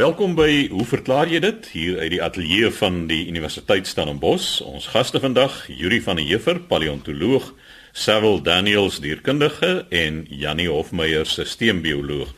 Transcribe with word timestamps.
Welkom 0.00 0.32
by 0.32 0.70
Hoe 0.72 0.84
verklaar 0.88 1.28
jy 1.28 1.42
dit? 1.44 1.66
Hier 1.74 1.98
uit 2.00 2.12
die 2.14 2.20
ateljee 2.24 2.70
van 2.72 3.02
die 3.10 3.26
Universiteit 3.28 3.84
Stellenbosch. 3.84 4.62
Ons 4.64 4.86
gaste 4.94 5.20
vandag, 5.20 5.66
Yuri 5.68 5.98
van 6.00 6.16
der 6.16 6.24
Heever, 6.24 6.56
paleontoloog, 6.70 7.50
Cyril 7.92 8.40
Daniels, 8.40 9.02
dierkundige 9.04 9.84
en 9.92 10.22
Jannie 10.32 10.70
Hofmeyer, 10.72 11.28
sisteembioloog. 11.28 12.32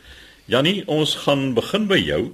Jannie, 0.50 0.82
ons 0.90 1.14
gaan 1.22 1.52
begin 1.54 1.86
by 1.86 2.00
jou. 2.02 2.24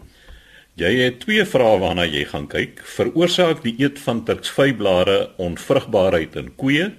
Jy 0.81 0.95
het 1.03 1.21
twee 1.27 1.45
vrae 1.45 1.77
waarna 1.85 2.09
jy 2.09 2.25
gaan 2.33 2.49
kyk. 2.49 2.81
Veroorsaak 2.97 3.61
die 3.67 3.77
eet 3.83 4.01
van 4.07 4.25
turksvyblare 4.25 5.35
onvrugbaarheid 5.37 6.41
in 6.41 6.55
koeie? 6.57 6.95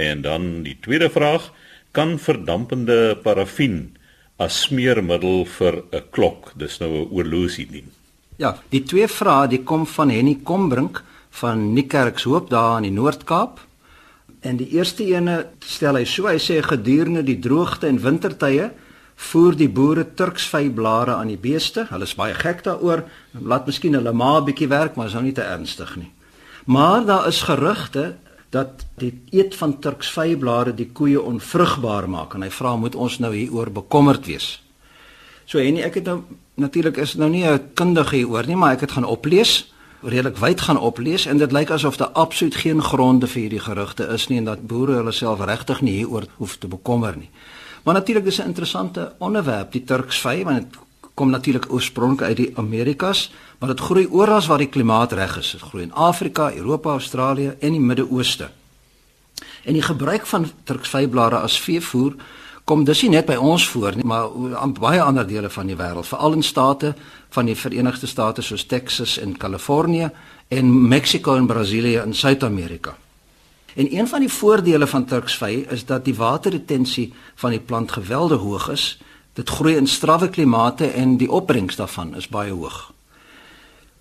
En 0.00 0.24
dan 0.24 0.62
die 0.64 0.78
tweede 0.80 1.12
vraag, 1.12 1.52
kan 1.92 2.16
verdampende 2.16 3.18
parafin 3.20 3.95
as 4.38 4.62
smeermiddel 4.66 5.46
vir 5.58 5.82
'n 5.92 6.02
klok, 6.10 6.52
dis 6.56 6.78
nou 6.80 6.90
'n 6.90 7.08
oorlosie 7.10 7.66
dien? 7.66 7.90
Ja, 8.36 8.58
die 8.68 8.82
twee 8.82 9.08
vrae, 9.08 9.48
die 9.48 9.62
kom 9.64 9.86
van 9.86 10.10
Henny 10.10 10.38
Kombrink 10.42 11.02
van 11.30 11.72
Niekerkshoop 11.72 12.50
daar 12.50 12.76
in 12.76 12.82
die 12.82 13.00
Noord-Kaap. 13.00 13.60
En 14.40 14.56
die 14.56 14.68
eerste 14.68 15.04
ene 15.04 15.46
stel 15.60 15.96
hy 15.96 16.04
so, 16.04 16.26
hy 16.26 16.38
sê 16.38 16.62
gedurende 16.62 17.24
die 17.24 17.38
droogte 17.38 17.86
en 17.86 18.00
wintertye 18.02 18.70
voer 19.16 19.56
die 19.56 19.68
boere 19.68 20.04
turksvyblare 20.14 21.14
aan 21.14 21.32
die 21.32 21.40
beeste. 21.40 21.86
Hulle 21.88 22.04
is 22.04 22.14
baie 22.14 22.34
gek 22.34 22.62
daaroor. 22.66 23.04
Laat 23.40 23.66
miskien 23.66 23.94
hulle 23.94 24.12
ma 24.12 24.38
'n 24.38 24.44
bietjie 24.44 24.68
werk, 24.68 24.96
maar 24.96 25.06
is 25.06 25.14
nou 25.14 25.22
nie 25.22 25.32
te 25.32 25.42
ernstig 25.42 25.96
nie. 25.96 26.12
Maar 26.66 27.04
daar 27.04 27.26
is 27.28 27.42
gerugte 27.42 28.16
dat 28.50 28.86
die 29.00 29.12
eet 29.30 29.54
van 29.54 29.78
turksvyblare 29.78 30.74
die 30.74 30.88
koeie 30.92 31.20
onvrugbaar 31.22 32.08
maak 32.08 32.34
en 32.34 32.42
hy 32.42 32.50
vra 32.50 32.76
moet 32.76 32.94
ons 32.94 33.18
nou 33.18 33.32
hieroor 33.34 33.70
bekommerd 33.70 34.26
wees. 34.26 34.62
So 35.46 35.58
en 35.58 35.78
ek 35.78 36.00
het 36.00 36.04
nou 36.04 36.20
natuurlik 36.56 36.96
is 36.96 37.14
nou 37.14 37.30
nie 37.30 37.44
'n 37.44 37.72
kundige 37.74 38.16
hieroor 38.16 38.46
nie, 38.46 38.56
maar 38.56 38.72
ek 38.72 38.80
het 38.80 38.92
gaan 38.92 39.04
oplees, 39.04 39.72
redelik 40.02 40.36
wyd 40.36 40.60
gaan 40.60 40.78
oplees 40.78 41.26
en 41.26 41.38
dit 41.38 41.52
lyk 41.52 41.70
asof 41.70 41.96
daar 41.96 42.14
absoluut 42.14 42.54
geen 42.54 42.82
gronde 42.82 43.26
vir 43.26 43.40
hierdie 43.40 43.60
gerugte 43.60 44.06
is 44.12 44.28
nie 44.28 44.38
en 44.38 44.44
dat 44.44 44.66
boere 44.66 44.94
hulle 44.94 45.12
self 45.12 45.40
regtig 45.40 45.80
nie 45.80 45.92
hieroor 45.92 46.26
hoef 46.36 46.56
te 46.56 46.68
bekommer 46.68 47.16
nie. 47.16 47.30
Maar 47.84 47.94
natuurlik 47.94 48.24
dis 48.24 48.38
'n 48.38 48.46
interessante 48.46 49.12
onderwerp, 49.18 49.72
die 49.72 49.84
turksvy, 49.84 50.44
want 50.44 50.56
dit 50.58 50.80
kom 51.16 51.30
natuurlik 51.32 51.70
oorspronklik 51.72 52.28
uit 52.28 52.36
die 52.36 52.50
Amerikas, 52.60 53.30
maar 53.58 53.72
dit 53.72 53.80
groei 53.80 54.06
oral 54.12 54.44
waar 54.44 54.60
die 54.60 54.68
klimaat 54.68 55.12
reg 55.16 55.38
is. 55.40 55.54
Dit 55.56 55.64
groei 55.64 55.86
in 55.86 55.92
Afrika, 55.92 56.50
Europa, 56.52 56.90
Australië 56.90 57.54
en 57.58 57.72
die 57.72 57.80
Midde-Ooste. 57.80 58.50
En 59.64 59.72
die 59.72 59.82
gebruik 59.82 60.26
van 60.26 60.50
turksvyblare 60.64 61.40
as 61.40 61.56
veevoer 61.60 62.14
kom 62.64 62.84
dus 62.84 63.00
nie 63.02 63.14
net 63.14 63.28
by 63.30 63.36
ons 63.38 63.64
voor 63.70 63.96
nie, 63.96 64.04
maar 64.04 64.28
aan 64.58 64.74
baie 64.76 65.00
ander 65.00 65.26
dele 65.26 65.48
van 65.50 65.70
die 65.70 65.76
wêreld, 65.78 66.08
veral 66.08 66.36
in 66.36 66.42
state 66.42 66.92
van 67.30 67.46
die 67.46 67.56
Verenigde 67.56 68.06
State 68.10 68.42
soos 68.42 68.66
Texas 68.66 69.16
en 69.22 69.36
Kalifornië 69.38 70.10
en 70.48 70.72
Mexico 70.88 71.36
en 71.36 71.46
Brasilië 71.46 72.02
in 72.04 72.14
Suid-Amerika. 72.14 72.96
En 73.76 73.88
een 73.94 74.08
van 74.08 74.20
die 74.20 74.32
voordele 74.32 74.86
van 74.86 75.04
turksvy 75.04 75.64
is 75.70 75.84
dat 75.84 76.04
die 76.04 76.14
waterretensie 76.14 77.12
van 77.34 77.50
die 77.50 77.60
plant 77.60 77.92
geweldig 77.92 78.40
hoog 78.40 78.68
is 78.72 78.98
Dit 79.36 79.50
groei 79.50 79.76
in 79.76 79.86
strawwe 79.86 80.28
klimate 80.32 80.86
en 80.86 81.16
die 81.20 81.28
opbrengs 81.30 81.76
daarvan 81.76 82.14
is 82.16 82.28
baie 82.28 82.52
hoog. 82.52 82.92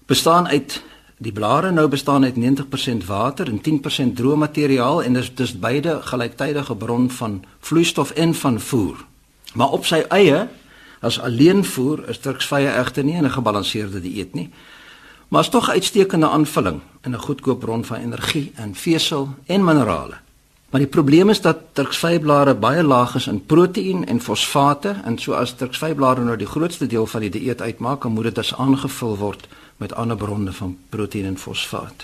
Bestaan 0.07 0.47
uit 0.47 0.83
die 1.17 1.31
blare 1.31 1.71
nou 1.71 1.87
bestaan 1.87 2.23
uit 2.23 2.35
90% 2.35 3.03
water 3.07 3.49
en 3.51 3.59
10% 3.59 4.15
droë 4.15 4.35
materiaal 4.35 5.03
en 5.03 5.13
dis 5.19 5.31
dis 5.35 5.53
beide 5.59 5.97
gelyktydige 6.07 6.75
bron 6.75 7.09
van 7.11 7.43
vloeistof 7.59 8.11
en 8.11 8.35
van 8.35 8.59
voer. 8.59 9.05
Maar 9.53 9.75
op 9.75 9.85
sy 9.85 10.05
eie 10.07 10.47
as 10.99 11.19
alleen 11.19 11.65
voer 11.65 12.07
is 12.09 12.19
turksvye 12.19 12.71
egter 12.71 13.03
nie 13.03 13.19
'n 13.21 13.29
gebalanseerde 13.29 14.01
dieet 14.01 14.33
nie. 14.33 14.49
Maar 15.27 15.41
is 15.41 15.49
tog 15.49 15.69
uitstekende 15.69 16.29
aanvulling 16.29 16.81
en 17.01 17.11
'n 17.11 17.19
goedkoop 17.27 17.59
bron 17.59 17.85
van 17.85 17.97
energie 17.97 18.51
en 18.55 18.75
vesel 18.75 19.29
en 19.45 19.63
minerale. 19.63 20.24
Maar 20.75 20.83
die 20.83 20.93
probleem 20.93 21.29
is 21.29 21.39
dat 21.39 21.59
turksvyblare 21.71 22.51
baie 22.59 22.81
laag 22.83 23.13
is 23.15 23.29
in 23.31 23.37
proteïen 23.47 24.01
en 24.11 24.17
fosfate 24.19 24.91
en 25.07 25.15
so 25.17 25.31
as 25.31 25.53
turksvyblare 25.55 26.23
nou 26.27 26.33
die 26.35 26.49
grootste 26.51 26.83
deel 26.91 27.05
van 27.07 27.21
die 27.23 27.29
dieet 27.31 27.61
uitmaak, 27.61 28.01
dan 28.03 28.11
moet 28.11 28.27
dit 28.27 28.39
as 28.41 28.49
aangevul 28.59 29.13
word 29.21 29.45
met 29.79 29.93
ander 29.95 30.17
bronne 30.19 30.51
van 30.51 30.73
proteïen 30.91 31.29
en 31.29 31.37
fosfaat. 31.39 32.03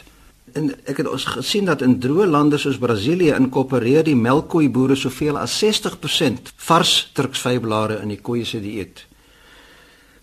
En 0.55 0.69
ek 0.87 1.01
het 1.01 1.09
ons 1.11 1.25
gesien 1.33 1.67
dat 1.67 1.83
in 1.83 1.97
droë 1.99 2.29
lande 2.31 2.55
soos 2.63 2.79
Brasilië 2.79 3.33
inkorporeer 3.35 4.05
die 4.07 4.15
melkkoei 4.15 4.69
boere 4.71 4.95
soveel 4.95 5.35
as 5.41 5.57
60% 5.59 6.53
vars 6.55 6.93
turksvyblare 7.19 7.97
in 8.05 8.13
die 8.13 8.21
koeie 8.23 8.47
se 8.47 8.61
dieet. 8.63 9.01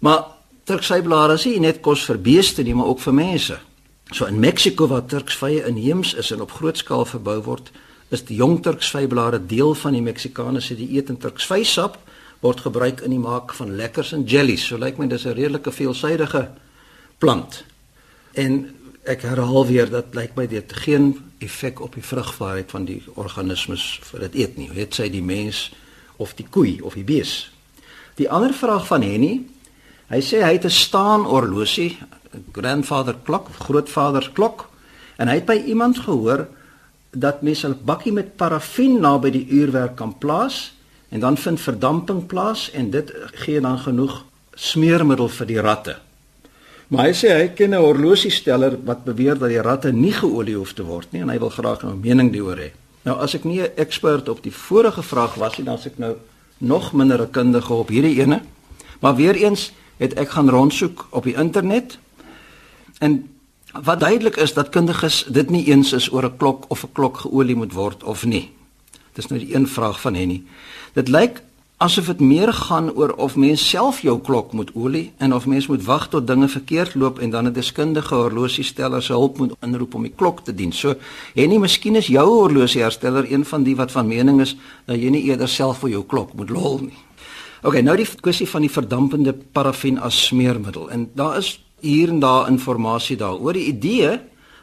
Maar 0.01 0.25
turksvyblare 0.65 1.37
is 1.37 1.45
nie 1.51 1.61
net 1.67 1.83
kos 1.85 2.07
vir 2.09 2.23
beeste 2.31 2.65
nie, 2.65 2.73
maar 2.73 2.89
ook 2.95 3.05
vir 3.05 3.19
mense. 3.21 3.61
So 4.09 4.25
in 4.25 4.41
Mexiko 4.41 4.89
waar 4.89 5.05
turksvye 5.05 5.69
inheems 5.69 6.15
is 6.17 6.33
en 6.33 6.41
op 6.41 6.57
groot 6.57 6.81
skaal 6.81 7.05
verbou 7.13 7.37
word, 7.51 7.69
is 8.09 8.25
die 8.25 8.37
jong 8.37 8.63
turksvyblare 8.65 9.41
deel 9.47 9.75
van 9.75 9.93
die 9.93 10.03
Meksikaanse 10.03 10.77
dieet 10.79 11.11
en 11.13 11.19
turksvysap 11.21 11.99
word 12.41 12.61
gebruik 12.61 13.03
in 13.05 13.11
die 13.11 13.21
maak 13.21 13.53
van 13.59 13.75
lekkers 13.77 14.13
en 14.17 14.25
jellies. 14.25 14.65
So 14.67 14.79
lyk 14.79 14.99
my 14.99 15.07
dis 15.07 15.27
'n 15.27 15.35
redelike 15.35 15.73
veelsidige 15.73 16.49
plant. 17.19 17.65
En 18.33 18.75
ek 19.05 19.23
herhaal 19.23 19.67
weer 19.67 19.91
dat 19.91 20.15
lyk 20.15 20.37
my 20.37 20.47
dit 20.47 20.73
geen 20.73 21.17
effek 21.39 21.81
op 21.81 21.95
die 21.95 22.03
vrugbaarheid 22.03 22.71
van 22.71 22.85
die 22.85 23.03
organismes 23.15 24.01
vir 24.03 24.21
dit 24.21 24.35
eet 24.35 24.57
nie. 24.57 24.71
Het 24.73 24.95
sy 24.95 25.09
die 25.09 25.23
mens 25.23 25.73
of 26.17 26.35
die 26.35 26.47
koei 26.51 26.81
of 26.81 26.95
die 26.95 27.05
bees. 27.05 27.51
Die 28.15 28.31
ander 28.31 28.55
vraag 28.55 28.87
van 28.87 29.03
Henny, 29.03 29.47
hy 30.09 30.21
sê 30.21 30.43
hy 30.43 30.53
het 30.53 30.65
'n 30.65 30.71
staan 30.71 31.25
horlosie, 31.25 31.99
grandfather 32.53 33.17
klok, 33.25 33.49
grootvader 33.59 34.31
klok 34.33 34.69
en 35.17 35.29
hy 35.29 35.35
het 35.35 35.47
by 35.47 35.63
iemand 35.67 35.99
gehoor 35.99 36.47
dat 37.11 37.43
mens 37.43 37.65
'n 37.65 37.77
bakkie 37.85 38.13
met 38.13 38.37
parafin 38.37 39.01
naby 39.01 39.31
die 39.31 39.47
uurwerk 39.49 39.97
kan 39.97 40.19
plaas 40.19 40.75
en 41.09 41.21
dan 41.21 41.37
vind 41.37 41.61
verdamping 41.61 42.27
plaas 42.27 42.71
en 42.71 42.91
dit 42.91 43.13
gee 43.33 43.61
dan 43.61 43.79
genoeg 43.79 44.25
smeermiddel 44.55 45.29
vir 45.29 45.47
die 45.47 45.61
ratte. 45.61 45.97
Maar 46.89 47.05
hy 47.05 47.13
sê 47.13 47.29
hy 47.29 47.49
ken 47.49 47.71
'n 47.71 47.85
horlosiesteller 47.85 48.79
wat 48.85 49.05
beweer 49.05 49.39
dat 49.39 49.49
die 49.49 49.63
ratte 49.63 49.93
nie 49.93 50.13
geolie 50.13 50.57
hoef 50.57 50.73
te 50.73 50.83
word 50.83 51.13
nie 51.13 51.21
en 51.21 51.29
hy 51.29 51.39
wil 51.39 51.51
graag 51.51 51.85
'n 51.85 52.01
mening 52.01 52.33
daaroor 52.33 52.57
hê. 52.57 52.71
Nou 53.05 53.19
as 53.21 53.35
ek 53.35 53.45
nie 53.45 53.61
'n 53.61 53.77
ekspert 53.77 54.29
op 54.29 54.43
die 54.43 54.53
vorige 54.53 55.03
vraag 55.03 55.35
was 55.35 55.59
nie, 55.59 55.65
dan 55.65 55.75
as 55.75 55.87
ek 55.87 55.99
nou 55.99 56.17
nog 56.59 56.93
minder 56.93 57.21
'n 57.23 57.31
kundige 57.31 57.73
op 57.73 57.89
hierdie 57.89 58.21
ene. 58.21 58.41
Maar 59.01 59.17
weer 59.17 59.35
eens 59.35 59.73
het 59.97 60.15
ek 60.15 60.29
gaan 60.29 60.51
rondsoek 60.51 61.07
op 61.11 61.25
die 61.25 61.35
internet 61.35 61.99
en 62.99 63.29
Wat 63.73 64.01
duidelik 64.01 64.37
is 64.37 64.53
dat 64.53 64.69
kundiges 64.69 65.25
dit 65.29 65.51
nie 65.51 65.67
eens 65.67 65.93
is 65.93 66.13
oor 66.13 66.25
'n 66.25 66.37
klok 66.37 66.65
of 66.69 66.85
'n 66.85 66.93
klok 66.93 67.17
geolie 67.17 67.57
moet 67.57 67.73
word 67.73 68.05
of 68.05 68.25
nie. 68.25 68.51
Dis 69.13 69.27
nou 69.27 69.41
die 69.41 69.55
een 69.55 69.69
vraag 69.69 70.01
van 70.01 70.15
Henny. 70.15 70.43
Dit 70.93 71.09
lyk 71.09 71.43
asof 71.77 72.07
dit 72.07 72.21
meer 72.21 72.53
gaan 72.53 72.91
oor 72.91 73.13
of 73.13 73.37
mens 73.37 73.69
self 73.69 74.01
jou 74.01 74.21
klok 74.21 74.53
moet 74.53 74.71
olie 74.75 75.13
en 75.17 75.35
of 75.35 75.47
mens 75.47 75.67
moet 75.67 75.85
wag 75.85 76.09
tot 76.09 76.27
dinge 76.27 76.49
verkeerd 76.49 76.95
loop 76.95 77.19
en 77.19 77.31
dan 77.31 77.47
'n 77.47 77.53
deskundige 77.53 78.15
horlosiesteller 78.15 79.03
se 79.03 79.13
hulp 79.13 79.39
moet 79.39 79.55
inroep 79.61 79.95
om 79.95 80.03
die 80.03 80.13
klok 80.17 80.45
te 80.45 80.55
dien. 80.55 80.73
So 80.73 80.95
Henny, 81.35 81.57
miskien 81.57 81.97
is 81.97 82.07
jou 82.07 82.29
horlosiehersteller 82.29 83.33
een 83.33 83.45
van 83.45 83.63
die 83.63 83.77
wat 83.77 83.91
van 83.91 84.07
mening 84.07 84.41
is 84.41 84.57
dat 84.85 84.97
jy 84.97 85.09
nie 85.09 85.23
eerder 85.23 85.49
self 85.49 85.79
vir 85.79 85.91
jou 85.91 86.05
klok 86.05 86.33
moet 86.35 86.51
lol 86.51 86.79
nie. 86.79 86.99
OK, 87.63 87.81
nou 87.83 87.97
die 87.97 88.07
kwessie 88.21 88.49
van 88.49 88.61
die 88.61 88.71
verdampende 88.71 89.33
parafin 89.53 89.99
as 89.99 90.27
smeermiddel. 90.27 90.91
En 90.91 91.11
daar 91.15 91.37
is 91.37 91.68
hier 91.81 92.09
en 92.09 92.21
daar 92.21 92.49
inligting 92.49 93.19
daaroor. 93.19 93.53
Die 93.53 93.67
idee 93.67 94.21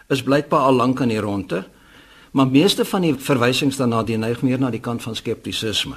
is 0.07 0.23
blykbaar 0.23 0.59
al 0.69 0.73
lank 0.73 1.01
aan 1.01 1.13
die 1.13 1.19
ronde, 1.19 1.65
maar 2.31 2.47
meeste 2.47 2.85
van 2.85 3.01
die 3.01 3.15
verwysings 3.15 3.77
daarna 3.77 4.03
die 4.03 4.17
neig 4.17 4.41
meer 4.41 4.59
na 4.59 4.69
die 4.69 4.79
kant 4.83 5.01
van 5.01 5.15
skeptisisme. 5.15 5.95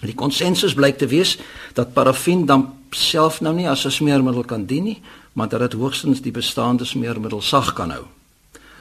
Die 0.00 0.14
konsensus 0.14 0.74
blyk 0.78 0.98
te 0.98 1.06
wees 1.10 1.38
dat 1.74 1.92
parafin 1.92 2.46
dan 2.46 2.68
self 2.90 3.40
nou 3.40 3.54
nie 3.54 3.68
as 3.68 3.84
'n 3.84 3.90
smeermiddel 3.90 4.44
kan 4.44 4.66
dien 4.66 4.84
nie, 4.84 5.02
maar 5.32 5.48
dat 5.48 5.60
dit 5.60 5.72
hoogstens 5.72 6.20
die 6.20 6.32
bestaande 6.32 6.84
smeermiddel 6.84 7.40
sag 7.40 7.72
kan 7.72 7.90
hou. 7.90 8.04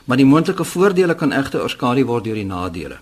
Maar 0.05 0.17
die 0.17 0.25
moontlike 0.25 0.63
voordele 0.63 1.15
kan 1.15 1.31
egter 1.31 1.61
oorskadu 1.61 2.05
word 2.05 2.23
deur 2.23 2.35
die 2.35 2.45
nadele. 2.45 2.97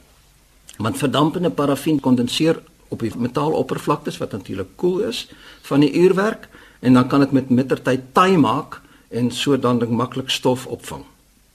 Want 0.78 0.98
verdampende 0.98 1.50
parafin 1.50 2.00
kondenseer 2.00 2.60
op 2.88 3.00
die 3.00 3.12
metaaloppervlaktes 3.18 4.18
wat 4.18 4.32
natuurlik 4.32 4.68
koel 4.76 4.92
cool 4.92 5.10
is 5.10 5.28
van 5.62 5.80
die 5.80 5.94
uurwerk 5.94 6.48
en 6.80 6.94
dan 6.94 7.08
kan 7.08 7.20
dit 7.20 7.32
met 7.32 7.50
mittertyd 7.50 8.02
taai 8.14 8.38
maak 8.38 8.82
en 9.10 9.32
so 9.32 9.60
dan 9.60 9.84
maklik 9.90 10.30
stof 10.30 10.66
opvang. 10.68 11.04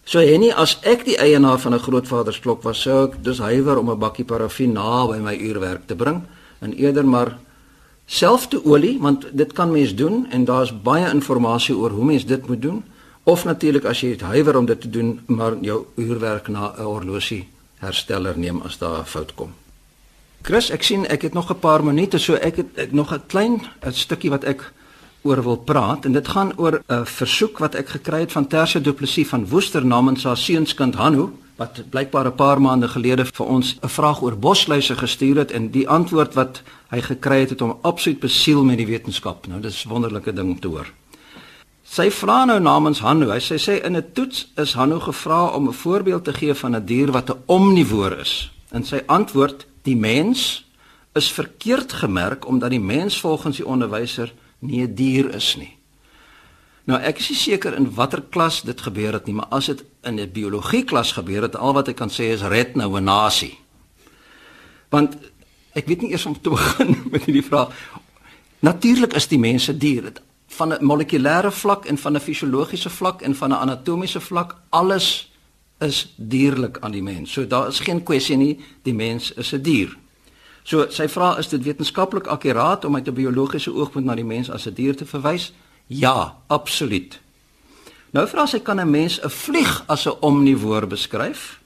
So 0.04 0.18
Henny, 0.18 0.50
as 0.50 0.78
ek 0.82 1.04
die 1.04 1.18
eienaar 1.18 1.58
van 1.58 1.74
'n 1.74 1.78
grootvaadersklok 1.78 2.62
was, 2.62 2.82
sou 2.82 3.04
ek 3.04 3.22
dus 3.24 3.38
huiwer 3.38 3.78
om 3.78 3.90
'n 3.90 3.98
bakkie 3.98 4.24
parafin 4.24 4.72
na 4.72 5.06
by 5.06 5.18
my 5.18 5.36
uurwerk 5.36 5.86
te 5.86 5.94
bring 5.94 6.22
en 6.60 6.72
eerder 6.72 7.06
maar 7.06 7.38
self 8.06 8.48
te 8.48 8.64
olie 8.64 8.98
want 9.00 9.26
dit 9.32 9.52
kan 9.52 9.70
mens 9.70 9.94
doen 9.94 10.26
en 10.30 10.44
daar's 10.44 10.72
baie 10.82 11.06
inligting 11.10 11.76
oor 11.76 11.90
hoe 11.90 12.04
mens 12.04 12.26
dit 12.26 12.46
moet 12.46 12.62
doen 12.62 12.84
of 13.22 13.44
natuurlik 13.44 13.84
as 13.84 14.00
jy 14.00 14.16
huiwer 14.18 14.56
om 14.56 14.66
dit 14.66 14.80
te 14.80 14.90
doen 14.90 15.20
maar 15.26 15.56
jou 15.60 15.84
uurwerk 15.96 16.48
na 16.48 16.72
'n 16.76 16.82
horlosie 16.82 17.48
hersteller 17.78 18.38
neem 18.38 18.60
as 18.64 18.78
daar 18.78 19.00
'n 19.00 19.04
fout 19.04 19.34
kom. 19.34 19.52
Chris, 20.42 20.70
ek 20.70 20.82
sien 20.82 21.06
ek 21.06 21.22
het 21.22 21.32
nog 21.32 21.50
'n 21.50 21.58
paar 21.58 21.84
minute 21.84 22.18
so 22.18 22.34
ek 22.34 22.56
het 22.56 22.66
ek 22.76 22.92
nog 22.92 23.12
'n 23.12 23.22
klein 23.26 23.62
'n 23.86 23.92
stukkie 23.92 24.30
wat 24.30 24.44
ek 24.44 24.72
oor 25.22 25.42
wil 25.42 25.56
praat 25.56 26.04
en 26.04 26.12
dit 26.12 26.28
gaan 26.28 26.52
oor 26.56 26.82
'n 26.88 27.04
versoek 27.04 27.58
wat 27.58 27.74
ek 27.74 27.88
gekry 27.88 28.20
het 28.20 28.32
van 28.32 28.46
Tersia 28.46 28.80
Du 28.80 28.92
Plessis 28.92 29.28
van 29.28 29.46
Woester 29.46 29.86
namens 29.86 30.24
haar 30.24 30.36
seunskind 30.36 30.94
Hanu 30.94 31.28
wat 31.56 31.82
blykbaar 31.90 32.26
'n 32.26 32.34
paar 32.34 32.60
maande 32.60 32.88
gelede 32.88 33.24
vir 33.24 33.46
ons 33.46 33.76
'n 33.82 33.88
vraag 33.88 34.22
oor 34.22 34.36
bosluise 34.36 34.96
gestuur 34.96 35.36
het 35.36 35.50
en 35.50 35.70
die 35.70 35.88
antwoord 35.88 36.34
wat 36.34 36.62
hy 36.88 37.00
gekry 37.00 37.40
het 37.40 37.50
het 37.50 37.60
hom 37.60 37.78
absoluut 37.82 38.20
besiel 38.20 38.64
met 38.64 38.76
die 38.76 38.86
wetenskap. 38.86 39.46
Nou 39.46 39.60
dis 39.60 39.84
'n 39.84 39.88
wonderlike 39.88 40.32
ding 40.32 40.48
om 40.50 40.60
te 40.60 40.68
hoor. 40.68 40.86
Sy 41.82 42.10
vra 42.10 42.44
nou 42.44 42.60
namens 42.60 43.00
Hanu. 43.00 43.30
Hy 43.30 43.40
sê 43.40 43.56
sê 43.58 43.84
in 43.84 43.96
'n 43.96 44.12
toets 44.12 44.52
is 44.56 44.72
Hanu 44.72 45.00
gevra 45.00 45.46
om 45.46 45.68
'n 45.68 45.72
voorbeeld 45.72 46.24
te 46.24 46.32
gee 46.32 46.54
van 46.54 46.76
'n 46.76 46.84
dier 46.84 47.10
wat 47.10 47.30
'n 47.30 47.42
omnivoor 47.46 48.12
is. 48.12 48.52
En 48.70 48.84
sy 48.84 49.02
antwoord: 49.06 49.66
"Die 49.82 49.96
mens 49.96 50.64
is 51.12 51.32
verkeerd 51.32 51.92
gemerk 51.92 52.46
omdat 52.46 52.70
die 52.70 52.80
mens 52.80 53.20
volgens 53.20 53.56
die 53.56 53.66
onderwyser 53.66 54.32
nie 54.60 54.82
'n 54.82 54.94
dier 54.94 55.34
is 55.34 55.56
nie." 55.56 55.76
Nou 56.84 56.98
ek 57.00 57.18
is 57.18 57.28
nie 57.28 57.38
seker 57.38 57.74
in 57.74 57.94
watter 57.94 58.22
klas 58.22 58.62
dit 58.62 58.80
gebeur 58.80 59.12
het 59.12 59.26
nie, 59.26 59.34
maar 59.34 59.50
as 59.50 59.66
dit 59.66 59.84
in 60.02 60.18
'n 60.20 60.32
biologie 60.32 60.84
klas 60.84 61.12
gebeur 61.12 61.42
het, 61.42 61.56
al 61.56 61.72
wat 61.72 61.88
ek 61.88 61.96
kan 61.96 62.10
sê 62.10 62.32
is 62.32 62.42
red 62.42 62.76
nou 62.76 62.96
'n 62.96 63.04
nasie. 63.04 63.58
Want 64.90 65.16
ek 65.74 65.86
weet 65.86 66.02
nie 66.02 66.10
eers 66.10 66.26
om 66.26 66.40
te 66.40 66.50
begin 66.56 66.96
met 67.10 67.24
hierdie 67.24 67.44
vraag. 67.44 67.70
Natuurlik 68.60 69.12
is 69.14 69.28
die 69.28 69.38
mense 69.38 69.76
diere 69.76 70.12
van 70.46 70.72
'n 70.72 70.84
molekulêre 70.84 71.50
vlak 71.50 71.84
en 71.84 71.98
van 71.98 72.16
'n 72.16 72.20
fisiologiese 72.20 72.90
vlak 72.90 73.22
en 73.22 73.34
van 73.34 73.50
'n 73.50 73.62
anatomiese 73.64 74.20
vlak, 74.20 74.56
alles 74.68 75.30
is 75.78 76.14
dierlik 76.16 76.78
aan 76.80 76.90
die 76.90 77.02
mens. 77.02 77.32
So 77.32 77.46
daar 77.46 77.68
is 77.68 77.80
geen 77.80 78.02
kwessie 78.02 78.36
nie, 78.36 78.58
die 78.82 78.94
mens 78.94 79.32
is 79.32 79.52
'n 79.52 79.62
dier. 79.62 79.96
So 80.70 80.84
sy 80.94 81.08
vra 81.10 81.32
is 81.42 81.48
dit 81.50 81.64
wetenskaplik 81.66 82.28
akkuraat 82.30 82.84
om 82.86 82.94
uit 82.94 83.08
'n 83.08 83.14
biologiese 83.14 83.74
oogpunt 83.74 84.06
na 84.06 84.14
die 84.14 84.24
mens 84.24 84.50
as 84.50 84.66
'n 84.66 84.74
dier 84.74 84.96
te 84.96 85.04
verwys? 85.04 85.52
Ja, 85.86 86.36
absoluut. 86.46 87.18
Nou 88.12 88.26
vra 88.26 88.46
sy 88.46 88.60
kan 88.60 88.80
'n 88.80 88.90
mens 88.90 89.20
'n 89.20 89.30
vlieg 89.30 89.84
as 89.86 90.06
'n 90.06 90.14
omnivoor 90.20 90.86
beskryf? 90.86 91.60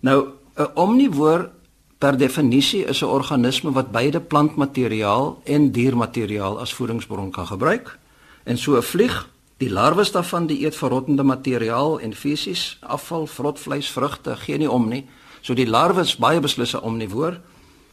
Nou 0.00 0.28
'n 0.56 0.68
omnivoor 0.74 1.50
per 1.98 2.16
definisie 2.16 2.84
is 2.84 3.02
'n 3.02 3.06
organisme 3.06 3.72
wat 3.72 3.90
beide 3.90 4.20
plantmateriaal 4.20 5.40
en 5.44 5.72
diermateriaal 5.72 6.60
as 6.60 6.74
voedingsbron 6.74 7.30
kan 7.30 7.46
gebruik. 7.46 7.98
En 8.44 8.58
so 8.58 8.76
'n 8.76 8.82
vlieg, 8.82 9.28
die 9.56 9.70
larwes 9.70 10.12
daarvan 10.12 10.46
die 10.46 10.64
eet 10.64 10.76
verrottende 10.76 11.22
materiaal 11.22 12.00
en 12.00 12.14
fisies 12.14 12.78
afval, 12.80 13.26
vrotvleis, 13.26 13.90
vrugte, 13.90 14.36
gee 14.36 14.56
nie 14.56 14.70
om 14.70 14.88
nie. 14.88 15.06
So 15.40 15.54
die 15.54 15.68
larwes 15.68 16.16
baie 16.16 16.40
beslis 16.40 16.74
'n 16.74 16.80
omnivoor. 16.82 17.40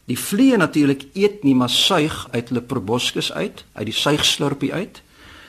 Die 0.08 0.18
vliee 0.18 0.56
natuurlik 0.56 1.04
eet 1.12 1.42
nie 1.44 1.54
maar 1.54 1.70
suig 1.70 2.26
uit 2.32 2.48
hulle 2.48 2.64
proboscis 2.64 3.32
uit, 3.32 3.64
uit 3.72 3.86
die 3.90 3.94
suigslurpie 3.94 4.72
uit 4.72 5.02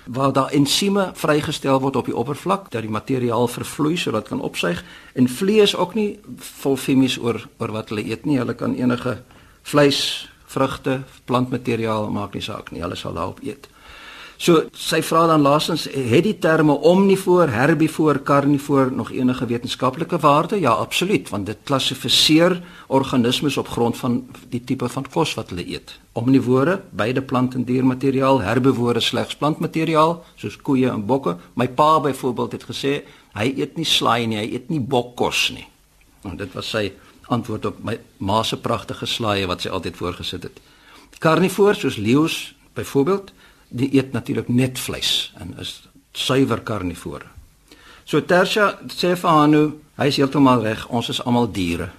waar 0.09 0.33
daar 0.33 0.49
ensieme 0.57 1.11
vrygestel 1.13 1.79
word 1.79 1.95
op 1.95 2.07
die 2.09 2.15
oppervlak 2.17 2.71
dat 2.73 2.81
die 2.81 2.91
materiaal 2.91 3.47
vervloei 3.47 3.97
sodat 3.97 4.27
kan 4.27 4.41
opsuig. 4.41 4.81
En 5.13 5.29
vlees 5.29 5.75
ook 5.75 5.93
nie 5.93 6.19
vol 6.63 6.77
chemies 6.81 7.19
oor 7.21 7.43
oor 7.57 7.71
wat 7.71 7.93
hulle 7.93 8.07
eet 8.09 8.25
nie. 8.25 8.39
Hulle 8.41 8.55
kan 8.57 8.73
enige 8.73 9.19
vleis 9.61 10.29
vrugte 10.49 11.03
plantmateriaal 11.29 12.09
maak 12.09 12.33
nie 12.33 12.41
saak 12.41 12.71
nie. 12.71 12.81
Hulle 12.81 12.97
sal 12.97 13.13
daarop 13.13 13.43
eet 13.45 13.69
So 14.39 14.61
sy 14.71 15.01
vra 15.03 15.25
dan 15.27 15.41
laasens 15.43 15.81
het 15.91 16.23
die 16.23 16.37
terme 16.39 16.77
omnivoor, 16.87 17.49
herbivoor, 17.51 18.21
karnivoor 18.23 18.87
nog 18.95 19.09
enige 19.11 19.45
wetenskaplike 19.45 20.15
waarde? 20.23 20.55
Ja, 20.59 20.71
absoluut, 20.79 21.27
want 21.29 21.45
dit 21.45 21.57
klassifiseer 21.67 22.55
organismes 22.87 23.57
op 23.59 23.67
grond 23.67 23.97
van 23.99 24.21
die 24.49 24.61
tipe 24.63 24.87
van 24.89 25.03
kos 25.11 25.33
wat 25.35 25.51
hulle 25.51 25.65
eet. 25.67 25.91
Omnivore, 26.15 26.77
beide 26.95 27.21
plant 27.21 27.57
en 27.59 27.65
diermateriaal, 27.67 28.39
herbivore 28.39 29.03
slegs 29.03 29.35
plantmateriaal, 29.35 30.15
soos 30.39 30.55
koeie 30.63 30.87
en 30.87 31.03
bokke. 31.05 31.35
My 31.59 31.67
pa 31.67 31.97
byvoorbeeld 32.07 32.55
het 32.55 32.63
gesê 32.69 32.93
hy 33.35 33.49
eet 33.59 33.75
nie 33.75 33.87
slaai 33.87 34.23
nie, 34.23 34.39
hy 34.39 34.53
eet 34.55 34.71
nie 34.71 34.79
bokkos 34.79 35.49
nie. 35.57 35.67
En 36.23 36.39
dit 36.39 36.55
was 36.55 36.71
sy 36.71 36.93
antwoord 37.27 37.67
op 37.73 37.83
my 37.83 37.97
ma 38.23 38.39
se 38.47 38.55
pragtige 38.55 39.05
slaaie 39.05 39.51
wat 39.51 39.67
sy 39.67 39.75
altyd 39.75 39.99
voorgesit 39.99 40.47
het. 40.47 40.63
Karnivoor 41.19 41.75
soos 41.75 41.99
leeu's 41.99 42.39
byvoorbeeld 42.79 43.33
die 43.69 43.89
eet 43.95 44.11
natuurlik 44.13 44.49
net 44.49 44.79
vleis 44.79 45.31
en 45.39 45.55
is 45.61 45.81
suiwer 46.13 46.61
karnivoor. 46.65 47.25
So 48.09 48.21
Tersia 48.25 48.73
sê 48.89 49.13
vir 49.15 49.29
Hanu, 49.29 49.63
hy 49.99 50.07
is 50.09 50.17
heeltemal 50.17 50.63
reg, 50.65 50.87
ons 50.89 51.09
is 51.13 51.21
almal 51.21 51.51
diere. 51.53 51.91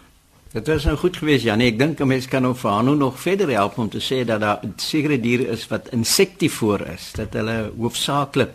Dit 0.51 0.67
was 0.67 0.85
nou 0.89 0.97
goed 0.99 1.15
geweest 1.21 1.47
Janie, 1.47 1.69
ek 1.71 1.79
dink 1.79 2.01
'n 2.01 2.09
mens 2.09 2.27
kan 2.27 2.47
ook 2.47 2.59
vir 2.59 2.71
Hanu 2.71 2.97
nog 2.97 3.21
verder 3.21 3.51
help 3.51 3.79
om 3.79 3.89
te 3.89 4.01
sê 4.01 4.25
dat 4.25 4.41
daar 4.41 4.61
sekere 4.77 5.21
diere 5.21 5.47
is 5.47 5.69
wat 5.69 5.89
insektivoor 5.93 6.81
is, 6.81 7.13
dat 7.13 7.33
hulle 7.33 7.71
hoofsaaklik 7.79 8.51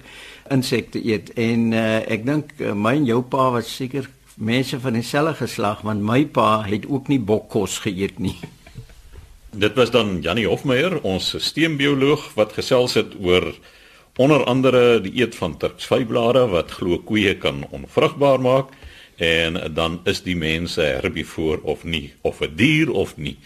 insekte 0.52 1.00
eet 1.06 1.32
en 1.34 1.72
uh, 1.74 2.04
ek 2.12 2.26
dink 2.26 2.52
uh, 2.60 2.74
my 2.74 2.96
en 2.96 3.06
jou 3.06 3.22
pa 3.22 3.50
was 3.52 3.76
seker 3.76 4.10
mense 4.36 4.80
van 4.80 4.94
dieselfde 4.94 5.34
geslag 5.46 5.82
want 5.82 6.04
my 6.04 6.26
pa 6.26 6.64
het 6.68 6.86
ook 6.86 7.08
nie 7.08 7.20
bokkos 7.20 7.80
geëet 7.80 8.20
nie. 8.20 8.38
Dit 9.56 9.74
was 9.74 9.92
dan 9.92 10.18
Jannie 10.22 10.48
Hofmeyer, 10.52 10.98
ons 11.08 11.30
sisteembioloog 11.32 12.26
wat 12.36 12.52
gesels 12.58 12.98
het 13.00 13.14
oor 13.24 13.54
onder 14.20 14.42
andere 14.44 15.00
die 15.00 15.14
eet 15.22 15.36
van 15.40 15.54
turksvyblare 15.56 16.42
wat 16.52 16.74
glo 16.76 16.98
koeie 17.00 17.38
kan 17.40 17.62
onvrugbaar 17.72 18.44
maak 18.44 18.74
en 19.16 19.56
dan 19.74 20.02
is 20.12 20.20
die 20.26 20.36
mense 20.36 20.84
herbivoor 20.84 21.64
of 21.64 21.86
nie 21.88 22.12
of 22.22 22.42
'n 22.42 22.52
dier 22.56 22.92
of 22.92 23.16
nie. 23.18 23.38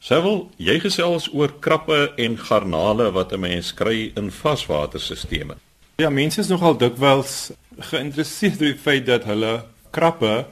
Sewel, 0.00 0.50
jy 0.56 0.80
gesels 0.80 1.30
oor 1.32 1.52
krappe 1.60 2.12
en 2.16 2.36
garnale 2.38 3.10
wat 3.12 3.32
'n 3.32 3.40
mens 3.40 3.74
kry 3.74 4.12
in 4.16 4.30
varswaterstelsels. 4.30 5.56
Ja, 5.96 6.10
mense 6.10 6.40
is 6.40 6.48
nogal 6.48 6.76
dikwels 6.76 7.52
geïnteresseerd 7.78 8.60
in 8.60 8.72
die 8.72 8.82
feit 8.82 9.06
dat 9.06 9.24
hulle 9.24 9.64
krappe 9.90 10.46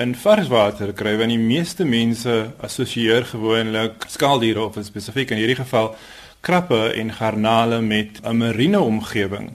in 0.00 0.14
varswater 0.16 0.94
kry 0.96 1.18
want 1.20 1.34
die 1.34 1.40
meeste 1.40 1.84
mense 1.84 2.32
assosieer 2.64 3.26
gewoonlik 3.28 4.06
skaaldiere 4.08 4.64
of 4.64 4.78
spesifiek 4.80 5.34
in 5.34 5.40
hierdie 5.42 5.58
geval 5.58 5.92
krappe 6.40 6.80
en 6.96 7.12
garnale 7.12 7.80
met 7.80 8.20
'n 8.24 8.36
marine 8.36 8.80
omgewing. 8.80 9.52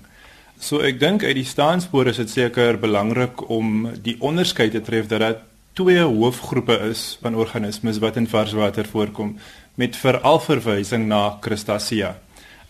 So 0.60 0.80
ek 0.80 1.00
dink 1.00 1.24
uit 1.24 1.36
die 1.36 1.46
staanspoor 1.46 2.08
is 2.08 2.18
dit 2.18 2.30
seker 2.30 2.78
belangrik 2.78 3.50
om 3.50 3.90
die 4.02 4.16
onderskeid 4.20 4.72
te 4.72 4.82
tref 4.82 5.08
dat 5.08 5.20
daar 5.20 5.38
twee 5.74 6.02
hoofgroepe 6.02 6.80
is 6.90 7.18
van 7.22 7.36
organismes 7.36 7.98
wat 7.98 8.16
in 8.16 8.28
varswater 8.28 8.86
voorkom 8.86 9.38
met 9.76 9.96
veral 9.96 10.40
verwysing 10.40 11.08
na 11.08 11.38
krustasea. 11.42 12.16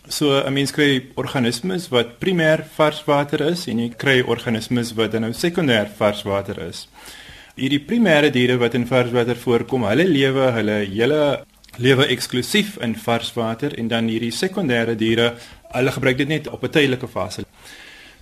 So 0.08 0.40
'n 0.40 0.52
mens 0.52 0.72
kry 0.72 1.06
organismes 1.14 1.88
wat 1.88 2.18
primêr 2.18 2.64
varswater 2.74 3.40
is 3.40 3.66
en 3.66 3.78
jy 3.78 3.88
kry 3.96 4.22
organismes 4.26 4.94
wat 4.94 5.12
dan 5.12 5.20
nou 5.20 5.32
sekondêr 5.32 5.86
varswater 5.96 6.58
is 6.68 6.88
hierdie 7.58 7.82
primêre 7.82 8.30
diere 8.30 8.58
wat 8.60 8.74
in 8.78 8.86
varswater 8.86 9.36
voorkom, 9.36 9.84
hulle 9.90 10.06
lewe 10.08 10.50
hulle 10.56 10.78
hele 10.86 11.22
lewe 11.78 12.08
eksklusief 12.14 12.76
in 12.82 12.96
varswater 12.98 13.74
en 13.78 13.90
dan 13.90 14.08
hierdie 14.10 14.32
sekondêre 14.34 14.96
diere, 14.98 15.34
hulle 15.74 15.94
gebruik 15.94 16.18
dit 16.18 16.28
net 16.28 16.48
op 16.48 16.64
'n 16.64 16.70
tydelike 16.70 17.08
fase. 17.08 17.44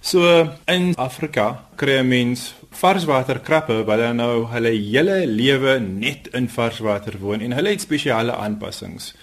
So 0.00 0.50
in 0.69 0.95
Afrika 0.97 1.66
kry 1.76 1.99
'n 1.99 2.09
mens 2.09 2.55
varswaterkrappe 2.71 3.85
wat 3.85 3.99
dan 3.99 4.16
nou 4.16 4.47
hulle 4.47 4.71
hele 4.71 5.26
lewe 5.26 5.81
net 5.81 6.28
in 6.33 6.49
varswater 6.49 7.19
woon 7.19 7.40
en 7.40 7.52
hulle 7.52 7.71
het 7.71 7.81
spesiale 7.81 8.33
aanpassings. 8.33 9.14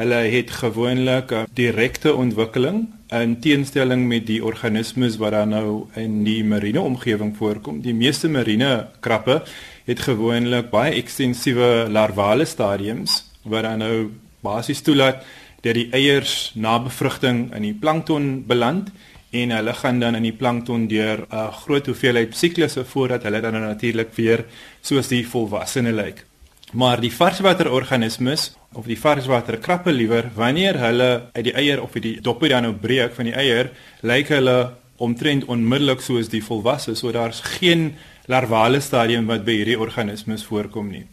Hulle 0.00 0.20
het 0.32 0.50
gewoonlik 0.50 1.32
'n 1.32 1.46
direkte 1.52 2.14
ontwikkeling 2.14 2.88
in 3.08 3.40
teenstelling 3.40 4.06
met 4.08 4.26
die 4.26 4.44
organismes 4.44 5.16
wat 5.16 5.30
dan 5.30 5.48
nou 5.48 5.86
in 5.94 6.24
die 6.24 6.44
marine 6.44 6.80
omgewing 6.80 7.36
voorkom. 7.36 7.80
Die 7.80 7.94
meeste 7.94 8.28
marine 8.28 8.88
krappe 9.00 9.42
het 9.84 10.00
gewoonlik 10.00 10.70
baie 10.70 10.94
ekstensiewe 10.94 11.86
larvale 11.90 12.44
stadiums 12.44 13.24
wat 13.42 13.62
dan 13.62 13.78
nou 13.78 14.10
basies 14.40 14.80
toelaat 14.80 15.24
dat 15.60 15.74
die 15.74 15.88
eiers 15.90 16.52
na 16.54 16.78
bevrugting 16.78 17.54
in 17.54 17.62
die 17.62 17.74
plankton 17.80 18.46
beland 18.46 18.88
en 19.30 19.50
hulle 19.50 19.74
gaan 19.74 20.00
dan 20.00 20.14
in 20.14 20.22
die 20.22 20.38
plankton 20.42 20.86
deur 20.88 21.26
'n 21.30 21.52
groot 21.52 21.86
hoeveelheid 21.86 22.36
siklusse 22.36 22.84
voordat 22.84 23.22
hulle 23.22 23.40
dan 23.40 23.52
natuurlik 23.52 24.14
weer 24.14 24.44
soos 24.80 25.08
die 25.08 25.28
volwassene 25.28 25.92
lyk. 25.92 26.24
Maar 26.72 27.00
die 27.00 27.12
varswaterorganismes 27.12 28.52
of 28.72 28.86
die 28.86 28.98
varswaterkrappe 28.98 29.92
liewer, 29.92 30.30
wanneer 30.34 30.78
hulle 30.78 31.10
uit 31.32 31.44
die 31.44 31.54
eier 31.58 31.82
of 31.82 31.94
uit 31.94 32.04
die 32.04 32.20
doppie 32.22 32.52
dan 32.52 32.68
nou 32.68 32.74
breek 32.74 33.16
van 33.16 33.26
die 33.26 33.34
eier, 33.34 33.72
lyk 34.06 34.30
hulle 34.30 34.58
omtrent 35.00 35.46
onmiddellik 35.50 36.02
soos 36.04 36.28
die 36.30 36.42
volwasse, 36.44 36.94
so 36.94 37.10
daar's 37.12 37.40
geen 37.58 37.94
larvale 38.30 38.80
stadium 38.84 39.26
wat 39.26 39.44
by 39.46 39.56
hierdie 39.58 39.78
organismes 39.80 40.44
voorkom 40.46 40.90
nie. 40.92 41.06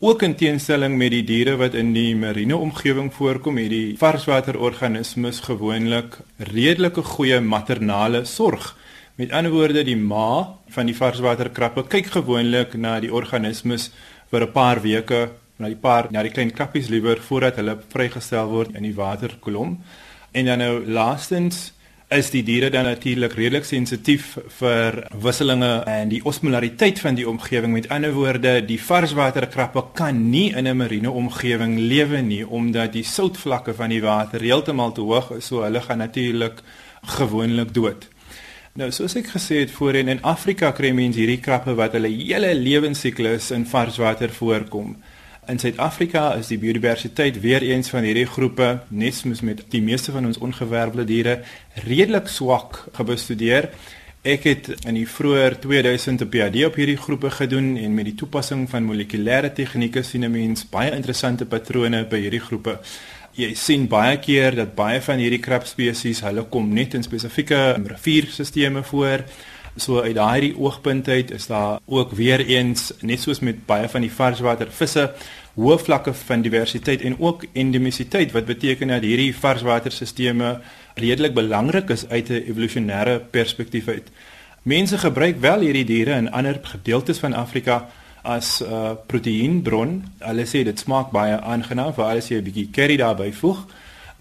Ook 0.00 0.22
in 0.22 0.36
teenstelling 0.38 0.94
met 0.94 1.10
die 1.10 1.24
diere 1.26 1.56
wat 1.58 1.74
in 1.74 1.90
die 1.90 2.14
marine 2.14 2.56
omgewing 2.56 3.10
voorkom, 3.12 3.58
het 3.58 3.72
die 3.72 3.96
varswaterorganismes 3.98 5.40
gewoonlik 5.48 6.20
redelike 6.52 7.02
goeie 7.02 7.40
maternale 7.42 8.22
sorg. 8.24 8.76
Met 9.18 9.34
ander 9.34 9.50
woorde, 9.50 9.82
die 9.82 9.98
ma 9.98 10.54
van 10.70 10.86
die 10.86 10.94
varswaterkrappe 10.94 11.88
kyk 11.90 12.12
gewoonlik 12.14 12.78
na 12.78 13.00
die 13.02 13.10
organismes 13.10 13.90
vir 14.30 14.46
'n 14.46 14.52
paar 14.52 14.80
weke 14.82 15.30
na 15.58 15.68
die 15.68 15.80
paar 15.80 16.08
na 16.14 16.22
die 16.22 16.32
klein 16.34 16.52
krappies 16.54 16.88
liewer 16.88 17.20
voordat 17.22 17.58
hulle 17.60 17.78
vrygestel 17.92 18.48
word 18.50 18.76
in 18.78 18.86
die 18.86 18.94
waterkolom. 18.94 19.78
En 20.32 20.44
dan 20.46 20.58
nou 20.58 20.84
laastens 20.86 21.72
is 22.14 22.30
die 22.32 22.40
diere 22.42 22.70
dan 22.72 22.86
natuurlik 22.88 23.34
redelik 23.36 23.66
sensitief 23.68 24.30
vir 24.58 25.02
wisselinge 25.24 25.82
en 25.92 26.08
die 26.08 26.22
osmolariteit 26.24 27.00
van 27.04 27.18
die 27.18 27.26
omgewing. 27.28 27.74
Met 27.74 27.90
ander 27.92 28.14
woorde, 28.16 28.54
die 28.64 28.78
varswaterkrappe 28.80 29.82
kan 29.98 30.30
nie 30.30 30.54
in 30.56 30.66
'n 30.66 30.76
marine 30.76 31.10
omgewing 31.10 31.76
lewe 31.78 32.22
nie 32.22 32.46
omdat 32.48 32.92
die 32.92 33.04
soutvlakke 33.04 33.74
van 33.74 33.90
die 33.90 34.00
water 34.02 34.40
heeltemal 34.40 34.92
te 34.92 35.00
hoog 35.00 35.30
is, 35.36 35.46
so 35.46 35.62
hulle 35.62 35.80
gaan 35.80 35.98
natuurlik 35.98 36.62
gewoonlik 37.02 37.74
dood. 37.74 38.08
Nou 38.72 38.90
soos 38.90 39.16
ek 39.16 39.26
gesê 39.26 39.60
het 39.60 39.70
voorheen 39.70 40.08
in 40.08 40.22
Afrika 40.22 40.70
kry 40.70 40.90
mense 40.90 41.18
hierdie 41.18 41.40
krappe 41.40 41.74
wat 41.74 41.92
hulle 41.92 42.08
hele 42.08 42.54
lewensiklus 42.54 43.50
in 43.50 43.66
varswater 43.66 44.30
voorkom. 44.30 44.96
In 45.48 45.58
Suid-Afrika 45.58 46.34
is 46.36 46.50
die 46.52 46.58
biodiversiteit 46.60 47.38
weer 47.40 47.62
eens 47.64 47.88
van 47.88 48.04
hierdie 48.04 48.26
groepe 48.28 48.66
net 48.92 49.14
soos 49.16 49.40
met 49.40 49.62
die 49.72 49.80
meeste 49.80 50.12
van 50.12 50.28
ons 50.28 50.36
ongewervelde 50.44 51.06
diere 51.08 51.36
redelik 51.86 52.28
swak 52.28 52.82
gebestudeer. 52.98 53.70
Ek 54.28 54.44
het 54.44 54.68
in 54.84 54.98
die 54.98 55.06
vroeë 55.08 55.56
2000 55.62 56.26
'n 56.26 56.28
PhD 56.28 56.66
op 56.68 56.76
hierdie 56.76 56.98
groepe 57.00 57.30
gedoen 57.30 57.76
en 57.80 57.94
met 57.94 58.04
die 58.04 58.14
toepassing 58.14 58.68
van 58.68 58.84
molekulêre 58.84 59.52
tegnieke 59.52 60.02
sien 60.02 60.24
'n 60.24 60.30
mens 60.30 60.68
baie 60.68 60.92
interessante 60.92 61.46
patrone 61.46 62.04
by 62.04 62.20
hierdie 62.20 62.44
groepe 62.44 62.80
jy 63.38 63.54
sien 63.54 63.86
baie 63.86 64.18
keer 64.18 64.54
dat 64.54 64.74
baie 64.74 65.00
van 65.00 65.18
hierdie 65.18 65.42
krabspesies, 65.42 66.24
hulle 66.26 66.42
kom 66.50 66.72
net 66.74 66.94
in 66.94 67.02
spesifieke 67.02 67.76
rivierstelsels 67.86 68.86
voor. 68.90 69.24
So 69.78 70.00
uit 70.02 70.16
daai 70.16 70.54
oogpunt 70.58 71.08
uit 71.08 71.30
is 71.30 71.46
daar 71.46 71.78
ook 71.86 72.10
weer 72.18 72.40
eens 72.40 72.92
net 73.00 73.20
soos 73.20 73.38
met 73.40 73.60
baie 73.66 73.88
van 73.88 74.02
die 74.02 74.10
varswatervisse 74.10 75.12
hoë 75.58 75.78
vlakke 75.82 76.14
van 76.14 76.42
diversiteit 76.42 77.02
en 77.02 77.16
ook 77.18 77.44
endemisiteit 77.52 78.32
wat 78.32 78.46
beteken 78.46 78.92
dat 78.94 79.02
hierdie 79.02 79.34
varswaterstelsels 79.34 80.60
redelik 80.98 81.34
belangrik 81.34 81.90
is 81.90 82.08
uit 82.08 82.30
'n 82.30 82.44
evolusionêre 82.50 83.20
perspektief 83.30 83.88
uit. 83.88 84.10
Mense 84.62 84.98
gebruik 84.98 85.40
wel 85.40 85.60
hierdie 85.60 85.84
diere 85.84 86.14
in 86.16 86.30
ander 86.30 86.58
gedeeltes 86.62 87.18
van 87.18 87.34
Afrika 87.34 87.88
as 88.22 88.60
'n 88.60 88.64
uh, 88.72 88.90
proteïenbron. 89.06 90.04
Hulle 90.18 90.46
sê 90.46 90.64
dit 90.64 90.78
smaak 90.78 91.10
baie 91.10 91.40
aangenaam 91.40 91.94
vir 91.94 92.04
alles 92.04 92.28
jy 92.28 92.38
'n 92.38 92.44
bietjie 92.44 92.70
curry 92.70 92.96
daarbey 92.96 93.32
voeg. 93.32 93.66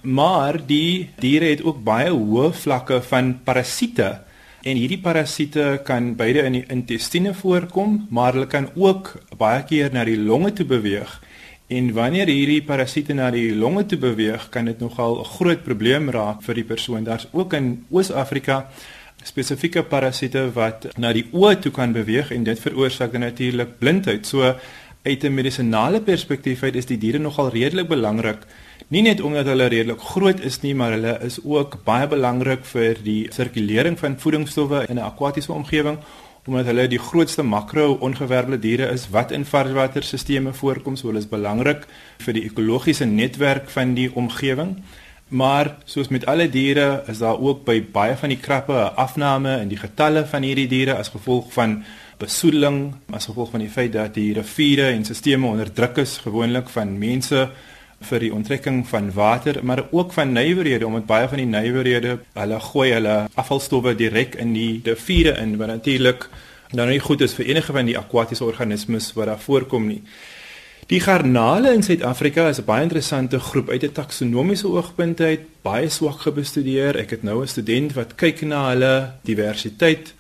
Maar 0.02 0.66
die 0.66 1.10
diere 1.20 1.46
het 1.46 1.64
ook 1.64 1.84
baie 1.84 2.10
hoë 2.10 2.54
vlakke 2.54 3.02
van 3.02 3.40
parasiete 3.44 4.20
en 4.62 4.76
hierdie 4.76 5.02
parasiete 5.02 5.82
kan 5.84 6.16
beide 6.16 6.44
in 6.44 6.52
die 6.52 6.66
intestine 6.68 7.34
voorkom, 7.34 8.08
maar 8.10 8.34
hulle 8.34 8.48
kan 8.48 8.70
ook 8.76 9.16
baie 9.38 9.64
keer 9.64 9.94
na 9.94 10.04
die 10.04 10.18
longe 10.18 10.54
toe 10.54 10.66
beweeg. 10.66 11.22
En 11.68 11.90
wanneer 11.92 12.30
hierdie 12.32 12.62
parasiete 12.64 13.12
na 13.14 13.28
die 13.32 13.50
longe 13.56 13.84
toe 13.86 13.98
beweeg, 14.00 14.46
kan 14.50 14.66
dit 14.66 14.80
nogal 14.80 15.20
'n 15.20 15.26
groot 15.26 15.64
probleem 15.64 16.10
raak 16.10 16.42
vir 16.42 16.56
die 16.56 16.64
persoon. 16.64 17.04
Daar's 17.04 17.28
ook 17.32 17.54
in 17.54 17.86
Oos-Afrika 17.90 18.70
spesifieke 19.24 19.84
parasiete 19.84 20.52
wat 20.54 20.88
na 20.98 21.12
die 21.14 21.26
oë 21.32 21.60
toe 21.60 21.72
kan 21.72 21.92
beweeg 21.92 22.32
en 22.32 22.44
dit 22.44 22.60
veroorsaak 22.60 23.12
dan 23.12 23.22
natuurlik 23.22 23.78
blindheid. 23.80 24.26
So 24.26 24.56
uit 25.04 25.24
'n 25.24 25.34
medisinale 25.34 26.02
perspektief 26.02 26.64
uit 26.64 26.76
is 26.76 26.86
die 26.86 26.98
diere 26.98 27.20
nogal 27.20 27.50
redelik 27.50 27.88
belangrik. 27.88 28.46
Nie 28.88 29.02
net 29.02 29.22
omdat 29.22 29.46
hulle 29.46 29.66
redelik 29.66 30.00
groot 30.00 30.40
is 30.40 30.62
nie, 30.62 30.76
maar 30.76 30.92
hulle 30.92 31.20
is 31.22 31.40
ook 31.44 31.84
baie 31.84 32.08
belangrik 32.08 32.66
vir 32.66 32.96
die 33.04 33.28
sirkulering 33.30 34.00
van 34.00 34.20
voedingsstowwe 34.20 34.86
in 34.88 34.96
'n 34.96 35.04
akwatiese 35.04 35.52
omgewing 35.52 35.98
omdat 36.48 36.66
hulle 36.66 36.88
die 36.88 37.00
grootste 37.00 37.44
makro-ongewervelde 37.44 38.60
diere 38.64 38.88
is 38.96 39.10
wat 39.12 39.32
in 39.36 39.46
varswaterstelsels 39.46 40.58
voorkom. 40.58 40.96
So 40.96 41.12
hulle 41.12 41.20
is 41.20 41.28
belangrik 41.30 41.84
vir 42.24 42.34
die 42.34 42.46
ekologiese 42.48 43.06
netwerk 43.06 43.70
van 43.70 43.94
die 43.98 44.08
omgewing. 44.16 44.78
Maar 45.28 45.74
soos 45.84 46.08
met 46.08 46.26
alle 46.26 46.48
diere 46.50 47.04
is 47.12 47.20
daar 47.20 47.40
ook 47.40 47.66
by 47.68 47.82
baie 47.92 48.16
van 48.16 48.30
die 48.30 48.40
krappe 48.40 48.74
'n 48.74 48.96
afname 48.96 49.60
in 49.62 49.68
die 49.68 49.78
getalle 49.78 50.26
van 50.26 50.42
hierdie 50.42 50.68
diere 50.68 50.96
as 50.96 51.10
gevolg 51.10 51.54
van 51.54 51.84
besoedeling, 52.18 52.96
as 53.12 53.26
gevolg 53.26 53.52
van 53.52 53.60
die 53.60 53.70
feit 53.70 53.94
dat 53.94 54.14
die 54.14 54.34
riviere 54.34 54.88
en 54.92 55.04
stelsels 55.04 55.44
onder 55.44 55.74
druk 55.74 55.98
is 55.98 56.18
gewoonlik 56.18 56.70
van 56.70 56.98
mense 56.98 57.50
vir 58.02 58.20
die 58.20 58.34
onttrekking 58.34 58.88
van 58.88 59.12
water, 59.14 59.60
maar 59.64 59.86
ook 59.92 60.14
van 60.14 60.32
nywerhede 60.32 60.86
omdat 60.86 61.06
baie 61.06 61.28
van 61.28 61.38
die 61.38 61.50
nywerhede 61.50 62.20
hulle 62.34 62.60
gooi 62.60 62.92
hulle 62.94 63.16
afvalstowwe 63.34 63.96
direk 63.96 64.36
in 64.36 64.54
die 64.54 64.82
riviere 64.84 65.38
in 65.42 65.58
wat 65.58 65.68
natuurlik 65.68 66.30
dan 66.72 66.90
nie 66.90 67.00
goed 67.00 67.22
is 67.22 67.34
vir 67.34 67.46
enige 67.46 67.74
van 67.74 67.86
die 67.86 67.98
akwatiese 67.98 68.44
organismes 68.44 69.14
wat 69.14 69.32
daar 69.32 69.40
voorkom 69.40 69.88
nie. 69.88 70.02
Die 70.88 71.00
garnale 71.04 71.74
in 71.76 71.84
Suid-Afrika 71.84 72.48
is 72.50 72.60
'n 72.60 72.66
baie 72.66 72.84
interessante 72.84 73.40
groep 73.40 73.70
uit 73.70 73.84
'n 73.84 73.92
taksonomiese 73.92 74.68
oogpunt 74.68 75.20
uit, 75.20 75.42
baie 75.62 75.90
swak 75.90 76.20
gebestudeer. 76.20 76.96
Ek 76.96 77.10
het 77.10 77.24
nou 77.24 77.42
'n 77.42 77.48
student 77.48 77.94
wat 77.94 78.16
kyk 78.16 78.42
na 78.42 78.70
hulle 78.70 79.12
diversiteit 79.24 80.14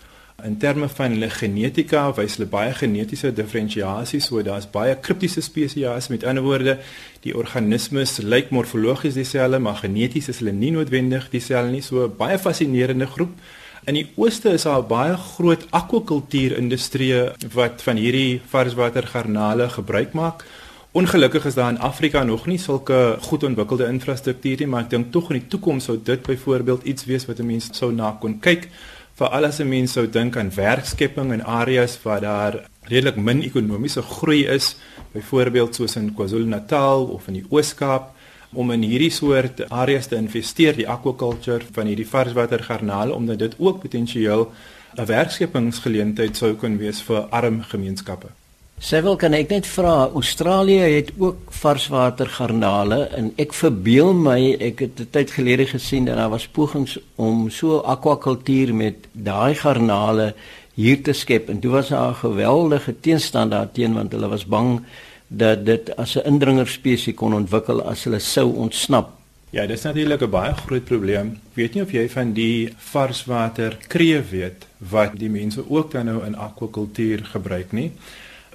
in 0.43 0.57
terme 0.57 0.85
van 0.89 1.15
hulle 1.15 1.29
genetika, 1.33 2.03
wys 2.13 2.35
hulle 2.37 2.45
baie 2.49 2.73
genetiese 2.77 3.31
diferensiasie, 3.33 4.19
so 4.21 4.43
daar's 4.45 4.67
baie 4.69 4.93
kriptiese 5.01 5.41
spesies. 5.41 6.09
Met 6.13 6.25
ander 6.29 6.45
woorde, 6.45 6.77
die 7.23 7.33
organismes 7.33 8.19
lyk 8.21 8.51
morfologies 8.53 9.17
dieselfde, 9.17 9.59
maar 9.59 9.81
geneties 9.81 10.29
is 10.29 10.43
hulle 10.43 10.53
nie 10.53 10.71
noodwendig 10.75 11.31
dieselfde 11.33 11.73
nie. 11.73 11.81
So 11.81 12.05
baie 12.19 12.37
fascinerende 12.37 13.07
groep. 13.09 13.33
In 13.87 13.97
die 13.97 14.05
ooste 14.19 14.53
is 14.53 14.67
daar 14.67 14.83
baie 14.85 15.15
groot 15.17 15.65
akwakultuurindustrie 15.71 17.11
wat 17.55 17.81
van 17.81 17.97
hierdie 17.97 18.41
varswatergarnale 18.51 19.69
gebruik 19.73 20.13
maak. 20.13 20.45
Ongelukkig 20.97 21.45
is 21.45 21.57
daar 21.57 21.69
in 21.69 21.79
Afrika 21.79 22.23
nog 22.23 22.45
nie 22.45 22.57
sulke 22.57 23.17
goed 23.21 23.43
ontwikkelde 23.43 23.87
infrastruktuur 23.89 24.63
nie, 24.63 24.67
maar 24.67 24.85
ek 24.85 24.93
dink 24.93 25.11
tog 25.13 25.31
in 25.31 25.41
die 25.41 25.49
toekoms 25.49 25.89
sou 25.89 25.97
dit 25.97 26.23
byvoorbeeld 26.25 26.85
iets 26.89 27.05
wees 27.09 27.25
wat 27.25 27.39
'n 27.39 27.45
mens 27.45 27.69
sou 27.71 27.91
na 27.91 28.11
kon 28.21 28.39
kyk. 28.39 28.69
Veral 29.17 29.45
as 29.45 29.59
'n 29.59 29.67
mens 29.67 29.91
sou 29.93 30.05
dink 30.05 30.35
aan 30.37 30.51
werkskepping 30.53 31.31
in 31.33 31.41
areas 31.41 31.97
waar 32.03 32.21
daar 32.21 32.69
redelik 32.81 33.15
min 33.15 33.41
ekonomiese 33.41 34.01
groei 34.01 34.45
is, 34.45 34.75
byvoorbeeld 35.11 35.75
soos 35.75 35.95
in 35.95 36.13
KwaZulu-Natal 36.13 37.05
of 37.05 37.27
in 37.27 37.33
die 37.33 37.45
Oos-Kaap 37.49 38.13
om 38.53 38.71
in 38.71 38.81
hierdie 38.81 39.09
soort 39.09 39.69
areas 39.69 40.07
te 40.07 40.15
investeer, 40.15 40.75
die 40.75 40.89
aquaculture 40.89 41.65
van 41.71 41.89
hierdie 41.89 42.07
varswatergarnale 42.07 43.13
omdat 43.13 43.39
dit 43.39 43.55
ook 43.57 43.81
potensieel 43.81 44.51
'n 44.97 45.05
werkskepingsgeleentheid 45.05 46.37
sou 46.37 46.53
kon 46.53 46.77
wees 46.77 47.01
vir 47.01 47.21
arm 47.29 47.61
gemeenskappe. 47.61 48.27
Sevel 48.77 49.15
kan 49.17 49.33
ek 49.33 49.49
net 49.49 49.65
vra, 49.65 50.05
Australië 50.13 50.83
het 50.93 51.07
ook 51.17 51.49
varswatergarnale 51.49 52.99
en 53.17 53.31
ek 53.41 53.55
verbeel 53.57 54.11
my 54.13 54.53
ek 54.61 54.83
het 54.85 54.99
'n 55.01 55.09
tyd 55.11 55.31
gelede 55.33 55.65
gesien 55.65 56.05
dat 56.05 56.15
daar 56.15 56.29
was 56.29 56.45
pogings 56.47 56.99
om 57.15 57.49
so 57.49 57.79
aquakultuur 57.81 58.75
met 58.75 58.95
daai 59.13 59.55
garnale 59.55 60.35
hier 60.75 61.01
te 61.01 61.13
skep 61.13 61.49
en 61.49 61.59
dit 61.59 61.71
was 61.71 61.89
'n 61.89 62.13
geweldige 62.13 62.93
teenstand 63.01 63.51
daarteen 63.51 63.93
want 63.93 64.11
hulle 64.11 64.27
was 64.27 64.45
bang 64.45 64.85
dat 65.27 65.65
dit 65.65 65.95
as 65.97 66.15
'n 66.15 66.25
indringerspesie 66.25 67.13
kon 67.13 67.33
ontwikkel 67.33 67.81
as 67.81 68.03
hulle 68.03 68.19
sou 68.19 68.53
ontsnap. 68.53 69.09
Ja, 69.49 69.65
dis 69.65 69.81
natuurlik 69.81 70.21
'n 70.21 70.29
baie 70.29 70.53
groot 70.53 70.85
probleem. 70.85 71.39
Weet 71.53 71.73
nie 71.73 71.83
of 71.83 71.91
jy 71.91 72.09
van 72.09 72.33
die 72.33 72.73
varswater 72.77 73.77
kreef 73.87 74.29
weet 74.29 74.67
wat 74.77 75.17
die 75.17 75.29
mense 75.29 75.69
ook 75.69 75.91
dan 75.91 76.05
nou 76.05 76.25
in 76.25 76.35
akwakultuur 76.35 77.25
gebruik 77.25 77.71
nie. 77.71 77.91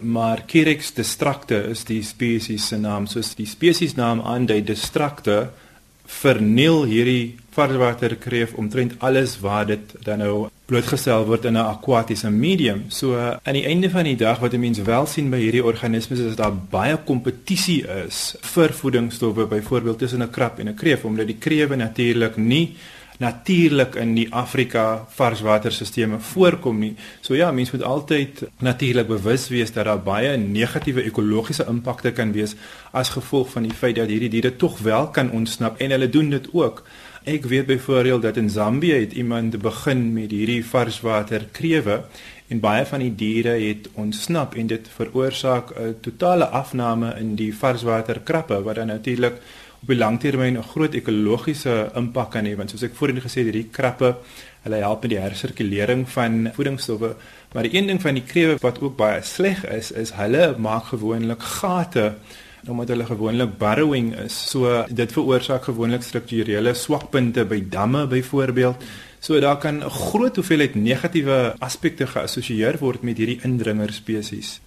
Maar 0.03 0.43
Kirex 0.47 0.93
distracte 0.95 1.57
is 1.71 1.85
die 1.85 2.03
spesies 2.03 2.67
se 2.69 2.77
naam, 2.77 3.07
soos 3.07 3.35
die 3.35 3.47
spesiesnaam 3.47 4.21
aandui, 4.21 4.63
distracte 4.67 5.51
verniel 6.13 6.83
hierdie 6.91 7.37
varswater 7.53 8.17
kreef 8.17 8.55
omtrent 8.59 8.97
alles 9.05 9.37
waar 9.41 9.67
dit 9.69 9.95
dan 10.05 10.23
nou 10.23 10.35
blootgestel 10.71 11.27
word 11.29 11.45
in 11.45 11.57
'n 11.57 11.65
akwatiese 11.75 12.31
medium. 12.31 12.85
So 12.89 13.17
aan 13.17 13.59
die 13.59 13.67
einde 13.67 13.91
van 13.91 14.05
die 14.05 14.17
dag 14.17 14.39
wat 14.41 14.55
'n 14.55 14.61
mens 14.61 14.79
wel 14.79 15.07
sien 15.07 15.31
by 15.31 15.39
hierdie 15.39 15.65
organismes 15.65 16.19
is 16.19 16.35
dat 16.35 16.37
daar 16.37 16.57
baie 16.71 16.97
kompetisie 16.97 17.85
is 18.07 18.37
vir 18.41 18.73
voedingsstowwe 18.73 19.47
byvoorbeeld 19.47 19.99
tussen 19.99 20.23
'n 20.23 20.31
krab 20.31 20.59
en 20.59 20.69
'n 20.69 20.75
kreef 20.75 21.05
omdat 21.05 21.27
die 21.27 21.39
krewe 21.39 21.77
natuurlik 21.77 22.37
nie 22.37 22.77
natuurlik 23.23 23.95
in 24.03 24.15
die 24.17 24.27
Afrika 24.35 25.05
varswaterstelsels 25.17 26.27
voorkom 26.33 26.81
nie. 26.83 26.95
So 27.21 27.35
ja, 27.39 27.51
mense 27.55 27.77
moet 27.77 27.87
altyd 27.87 28.43
natuurlik 28.59 29.09
bewus 29.09 29.49
wees 29.49 29.73
dat 29.73 29.87
daar 29.87 30.03
baie 30.03 30.37
negatiewe 30.37 31.05
ekologiese 31.07 31.67
impakte 31.71 32.13
kan 32.13 32.33
wees 32.33 32.57
as 32.93 33.15
gevolg 33.15 33.51
van 33.55 33.69
die 33.69 33.79
feit 33.79 33.97
dat 33.97 34.11
hierdie 34.11 34.31
diere 34.33 34.57
tog 34.57 34.79
wel 34.83 35.09
kan 35.15 35.31
ontsnap 35.31 35.81
en 35.81 35.95
hulle 35.95 36.11
doen 36.11 36.31
dit 36.31 36.49
ook. 36.53 36.83
Ek 37.25 37.45
weet 37.47 37.67
byvoorbeeld 37.67 38.23
dat 38.23 38.37
in 38.37 38.51
Zambië 38.51 38.93
het 39.05 39.13
iemand 39.13 39.59
begin 39.63 40.13
met 40.13 40.31
hierdie 40.31 40.65
varswater 40.67 41.47
krewe 41.53 42.03
en 42.49 42.61
baie 42.61 42.85
van 42.87 43.01
die 43.01 43.15
diere 43.15 43.55
het 43.63 43.89
ontsnap 43.95 44.57
en 44.59 44.67
dit 44.67 44.89
veroorsaak 44.97 45.71
'n 45.79 45.95
totale 46.01 46.47
afname 46.47 47.15
in 47.19 47.35
die 47.37 47.53
varswater 47.55 48.21
krappe 48.21 48.63
wat 48.63 48.75
dan 48.75 48.87
natuurlik 48.87 49.39
op 49.83 49.89
die 49.89 49.99
langtermyn 49.99 50.59
'n 50.59 50.71
groot 50.73 50.95
ekologiese 50.95 51.91
impak 51.97 52.31
kan 52.31 52.47
hê 52.47 52.57
want 52.57 52.71
soos 52.71 52.83
ek 52.83 52.95
voorheen 52.95 53.21
gesê 53.21 53.39
het 53.43 53.51
hierdie 53.51 53.71
krappe 53.71 54.17
hulle 54.65 54.77
help 54.77 55.03
met 55.03 55.11
die 55.11 55.19
hersirkulering 55.19 56.09
van 56.09 56.51
voedingsstowwe 56.55 57.17
maar 57.55 57.63
die 57.63 57.77
een 57.77 57.87
ding 57.87 58.01
van 58.01 58.15
die 58.15 58.29
krewe 58.33 58.57
wat 58.61 58.81
ook 58.81 58.97
baie 58.97 59.23
sleg 59.23 59.65
is 59.65 59.91
is 59.93 60.11
hulle 60.13 60.55
maak 60.59 60.85
gewoonlik 60.95 61.43
gate 61.43 62.15
omdat 62.69 62.89
hulle 62.89 63.05
gewoonlik 63.05 63.57
burrowing 63.59 64.13
is. 64.23 64.35
So 64.51 64.85
dit 64.89 65.13
veroorsaak 65.13 65.65
gewoonlik 65.67 66.03
strukturele 66.07 66.75
swakpunte 66.75 67.45
by 67.45 67.59
damme 67.69 68.07
byvoorbeeld. 68.07 68.85
So 69.21 69.41
daar 69.41 69.59
kan 69.59 69.83
'n 69.83 69.91
groot 69.91 70.37
hoeveelheid 70.37 70.75
negatiewe 70.75 71.55
aspekte 71.59 72.07
geassosieer 72.07 72.79
word 72.79 73.03
met 73.03 73.17
hierdie 73.17 73.41
indringer 73.43 73.93
spesies. 73.93 74.61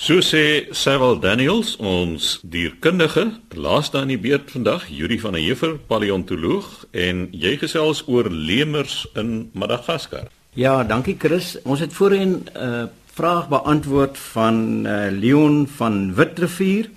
So 0.00 0.22
sê 0.24 0.72
Sewil 0.72 1.18
Daniels, 1.20 1.74
ons 1.76 2.38
dierkundige, 2.40 3.34
laaste 3.52 3.98
aan 4.00 4.08
die 4.08 4.16
beurt 4.16 4.48
vandag, 4.48 4.86
Yuri 4.88 5.18
van 5.20 5.34
der 5.36 5.42
Heever, 5.44 5.74
paleontoloog 5.90 6.70
en 6.96 7.26
jy 7.36 7.58
gesels 7.60 8.00
oor 8.08 8.30
lemurs 8.32 9.02
in 9.20 9.50
Madagaskar. 9.52 10.30
Ja, 10.56 10.78
dankie 10.88 11.18
Chris. 11.20 11.58
Ons 11.68 11.84
het 11.84 11.92
voorheen 11.92 12.32
'n 12.32 12.48
uh, 12.56 12.86
vraag 13.12 13.50
beantwoord 13.52 14.16
van 14.18 14.86
uh, 14.86 15.12
Leon 15.12 15.68
van 15.68 16.14
Witrivier 16.14 16.88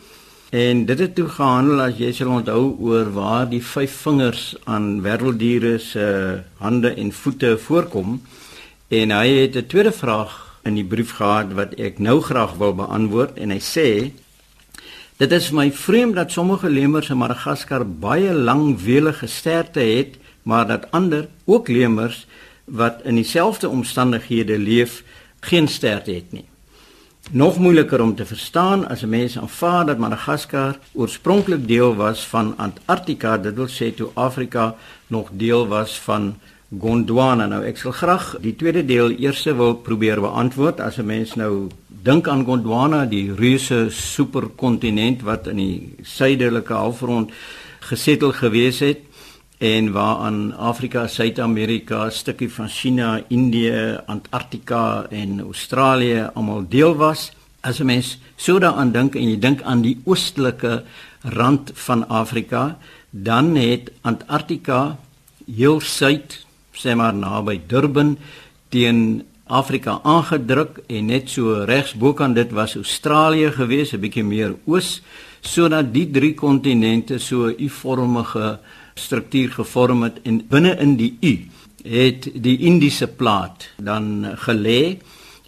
en 0.50 0.86
dit 0.86 1.00
het 1.00 1.16
toe 1.16 1.28
gehandel 1.28 1.82
as 1.82 2.00
jy 2.00 2.14
sal 2.14 2.32
onthou 2.32 2.80
oor 2.80 3.12
waar 3.12 3.50
die 3.50 3.64
vyf 3.64 4.00
vingers 4.08 4.56
aan 4.64 5.02
werveldiere 5.02 5.78
se 5.78 6.40
hande 6.58 6.96
en 6.96 7.12
voete 7.12 7.58
voorkom. 7.58 8.22
En 8.88 9.12
hy 9.12 9.28
het 9.28 9.56
'n 9.56 9.68
tweede 9.68 9.92
vraag 9.92 10.53
in 10.64 10.76
die 10.80 10.86
brief 10.88 11.16
gehad 11.20 11.54
wat 11.54 11.74
ek 11.80 12.00
nou 12.00 12.22
graag 12.22 12.56
wil 12.62 12.74
beantwoord 12.74 13.38
en 13.38 13.52
hy 13.52 13.60
sê 13.60 13.88
Dit 15.22 15.32
is 15.32 15.52
my 15.54 15.68
vreemd 15.72 16.18
dat 16.18 16.32
sommige 16.34 16.70
lemurs 16.70 17.12
in 17.14 17.20
Madagaskar 17.22 17.86
baie 17.86 18.34
lang 18.34 18.74
welige 18.82 19.28
sterte 19.30 19.80
het, 19.80 20.18
maar 20.44 20.66
dat 20.68 20.88
ander, 20.92 21.28
ook 21.46 21.68
lemurs, 21.70 22.26
wat 22.66 23.04
in 23.06 23.16
dieselfde 23.16 23.70
omstandighede 23.70 24.58
leef, 24.58 25.04
geen 25.40 25.68
stert 25.68 26.10
het 26.10 26.32
nie. 26.32 26.46
Nog 27.32 27.58
moeiliker 27.58 28.02
om 28.02 28.16
te 28.16 28.26
verstaan 28.26 28.88
as 28.88 29.04
'n 29.04 29.10
mens 29.10 29.38
aanvaar 29.38 29.86
dat 29.86 29.98
Madagaskar 29.98 30.80
oorspronklik 30.94 31.68
deel 31.68 31.96
was 31.96 32.28
van 32.28 32.58
Antarktika, 32.58 33.38
dit 33.38 33.56
wil 33.56 33.68
sê 33.68 33.96
toe 33.96 34.10
Afrika 34.14 34.76
nog 35.08 35.30
deel 35.32 35.68
was 35.68 36.00
van 36.00 36.36
Gondwana. 36.80 37.48
Nou 37.48 37.64
ek 37.64 37.78
sal 37.78 37.92
graag 37.92 38.36
die 38.42 38.56
tweede 38.56 38.86
deel 38.86 39.14
eers 39.20 39.44
wil 39.44 39.76
probeer 39.76 40.22
beantwoord 40.22 40.80
as 40.80 40.98
'n 40.98 41.06
mens 41.06 41.36
nou 41.36 41.70
dink 41.88 42.28
aan 42.28 42.46
Gondwana, 42.46 43.06
die 43.06 43.32
reuse 43.32 43.88
superkontinent 43.90 45.22
wat 45.22 45.48
in 45.48 45.58
die 45.58 45.96
suidelike 46.02 46.74
halfrond 46.74 47.32
gesettel 47.80 48.32
gewees 48.32 48.80
het 48.80 49.00
en 49.64 49.92
waaraan 49.92 50.52
Afrika, 50.58 51.08
Suid-Amerika, 51.08 52.06
'n 52.06 52.12
stukkie 52.12 52.50
van 52.50 52.68
China, 52.68 53.24
Indië, 53.28 54.00
Antarktika 54.06 55.06
en 55.10 55.40
Australië 55.40 56.30
almal 56.34 56.66
deel 56.70 56.96
was. 56.96 57.32
As 57.62 57.80
'n 57.80 57.86
mens 57.86 58.18
so 58.36 58.60
daaraan 58.60 58.92
dink 58.92 59.16
en 59.16 59.30
jy 59.30 59.40
dink 59.40 59.62
aan 59.62 59.82
die 59.82 60.02
oostelike 60.04 60.84
rand 61.22 61.72
van 61.74 62.08
Afrika, 62.10 62.78
dan 63.10 63.56
het 63.56 63.92
Antarktika 64.02 64.98
heel 65.56 65.80
suid, 65.80 66.46
sê 66.74 66.96
maar 66.96 67.14
naby 67.14 67.62
Durban 67.68 68.18
teen 68.70 69.24
Afrika 69.48 70.00
aangedruk 70.04 70.80
en 70.88 71.06
net 71.12 71.30
so 71.30 71.64
regs 71.68 71.94
bokant 72.00 72.36
dit 72.36 72.52
was 72.52 72.76
Australië 72.76 73.52
gewees, 73.52 73.94
'n 73.94 74.00
bietjie 74.00 74.24
meer 74.24 74.56
oos, 74.66 75.02
sodat 75.42 75.94
die 75.94 76.10
drie 76.12 76.34
kontinente 76.34 77.20
so 77.20 77.48
'n 77.48 77.56
U-vormige 77.60 78.60
struktuur 78.96 79.52
gevorm 79.52 80.04
het 80.04 80.20
en 80.24 80.48
binne 80.48 80.78
in 80.80 80.96
die 80.96 81.18
U 81.22 81.38
het 81.84 82.30
die 82.34 82.58
Indiese 82.58 83.08
plaat 83.08 83.70
dan 83.78 84.36
gelê 84.36 84.98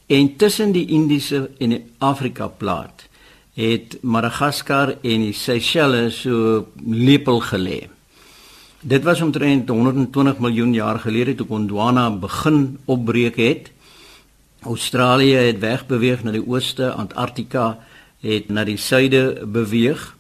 en 0.08 0.36
tussen 0.36 0.72
die 0.72 0.88
Indiese 0.88 1.50
en 1.60 1.70
die 1.70 1.84
Afrika 2.00 2.48
plaat 2.48 3.08
het 3.56 3.98
Madagaskar 4.02 4.98
en 5.02 5.22
die 5.30 5.34
Seychelles 5.34 6.22
so 6.22 6.66
lepel 6.86 7.40
gelê. 7.40 7.95
Dit 8.86 9.04
was 9.04 9.22
omtrent 9.22 9.70
120 9.70 10.38
miljoen 10.40 10.74
jaar 10.74 11.00
gelede 11.00 11.34
toe 11.36 11.48
Gondwana 11.48 12.12
begin 12.12 12.78
opbreek 12.86 13.36
het. 13.36 13.72
Australië 14.62 15.34
het 15.48 15.60
wegbeweeg 15.60 16.22
na 16.24 16.32
die 16.32 16.44
ooste, 16.46 16.92
Antarktika 16.92 17.80
het 18.22 18.52
na 18.54 18.64
die 18.64 18.78
suide 18.78 19.42
beweeg 19.50 20.16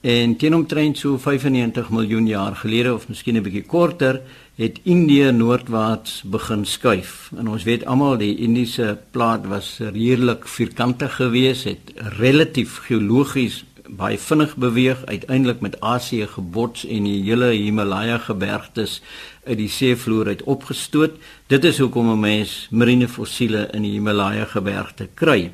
En 0.00 0.36
teen 0.36 0.54
omtrent 0.54 0.98
so 0.98 1.16
95 1.18 1.88
miljoen 1.90 2.26
jaar 2.26 2.54
gelede 2.56 2.94
of 2.94 3.08
miskien 3.08 3.36
'n 3.36 3.42
bietjie 3.42 3.66
korter, 3.66 4.20
het 4.54 4.78
Indië 4.82 5.32
noordwaarts 5.32 6.22
begin 6.22 6.64
skuif. 6.64 7.30
En 7.36 7.48
ons 7.48 7.62
weet 7.62 7.84
almal 7.84 8.16
die 8.16 8.36
Indiese 8.36 8.98
plaat 9.10 9.46
was 9.46 9.78
redelik 9.78 10.48
vierkantig 10.48 11.14
geweest, 11.14 11.64
het 11.64 11.92
relatief 11.94 12.76
geologies 12.76 13.64
baie 13.88 14.18
vinnig 14.18 14.56
beweeg, 14.56 15.04
uiteindelik 15.06 15.60
met 15.60 15.80
Asië 15.80 16.26
gebots 16.26 16.84
en 16.86 17.04
die 17.04 17.22
hele 17.22 17.50
Himalaya 17.54 18.18
gebergtes 18.18 19.00
uit 19.44 19.56
die 19.58 19.68
seevloer 19.68 20.26
uit 20.26 20.42
opgestoot. 20.42 21.16
Dit 21.46 21.64
is 21.64 21.78
hoekom 21.78 22.10
'n 22.12 22.20
mens 22.20 22.68
marine 22.70 23.08
fossiele 23.08 23.68
in 23.72 23.82
die 23.82 23.90
Himalaya 23.90 24.44
gebergte 24.44 25.08
kry. 25.14 25.50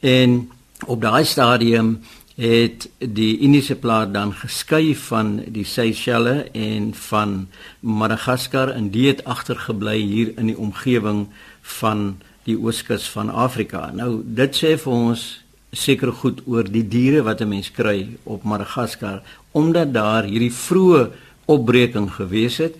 En 0.00 0.50
op 0.86 1.00
daai 1.00 1.24
stadium 1.24 2.00
het 2.36 2.90
die 2.98 3.38
Indiese 3.38 3.76
plaat 3.76 4.12
dan 4.14 4.32
geskei 4.32 4.96
van 4.96 5.42
die 5.48 5.64
Seychelles 5.64 6.50
en 6.52 6.94
van 6.94 7.48
Madagaskar 7.80 8.68
en 8.68 8.90
dit 8.90 9.06
het 9.06 9.24
agtergebly 9.24 9.98
hier 9.98 10.32
in 10.36 10.46
die 10.46 10.58
omgewing 10.58 11.26
van 11.62 12.20
die 12.44 12.58
ooskus 12.58 13.08
van 13.08 13.30
Afrika. 13.30 13.90
Nou 13.90 14.20
dit 14.24 14.56
sê 14.56 14.76
vir 14.78 14.92
ons 14.92 15.45
seker 15.72 16.12
goed 16.12 16.42
oor 16.46 16.64
die 16.64 16.88
diere 16.88 17.22
wat 17.22 17.40
'n 17.40 17.48
mens 17.48 17.70
kry 17.70 18.08
op 18.24 18.42
Madagaskar 18.42 19.22
omdat 19.52 19.92
daar 19.92 20.24
hierdie 20.24 20.52
vroeë 20.52 21.10
opbreking 21.46 22.10
gewees 22.10 22.56
het 22.58 22.74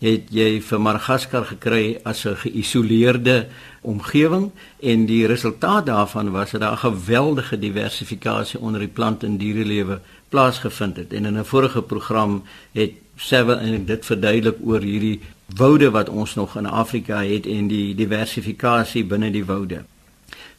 het 0.00 0.30
jy 0.32 0.60
vir 0.64 0.80
Madagaskar 0.80 1.44
gekry 1.44 2.00
as 2.04 2.24
'n 2.24 2.36
geïsoleerde 2.36 3.46
omgewing 3.82 4.50
en 4.80 5.06
die 5.06 5.26
resultaat 5.26 5.86
daarvan 5.86 6.30
was 6.30 6.50
dat 6.50 6.60
daar 6.60 6.72
'n 6.72 6.86
geweldige 6.88 7.58
diversifikasie 7.58 8.60
onder 8.60 8.80
die 8.80 8.88
plant 8.88 9.22
en 9.22 9.36
dierelewe 9.36 10.00
plaasgevind 10.28 10.96
het. 10.96 11.12
En 11.12 11.24
in 11.24 11.38
'n 11.38 11.44
vorige 11.44 11.82
program 11.82 12.42
het 12.72 12.92
sewe 13.16 13.54
en 13.54 13.84
dit 13.84 14.04
verduidelik 14.04 14.56
oor 14.64 14.80
hierdie 14.80 15.20
woude 15.56 15.90
wat 15.90 16.08
ons 16.08 16.34
nog 16.34 16.56
in 16.56 16.66
Afrika 16.66 17.22
het 17.22 17.46
en 17.46 17.68
die 17.68 17.94
diversifikasie 17.94 19.04
binne 19.04 19.30
die 19.30 19.44
woude. 19.44 19.84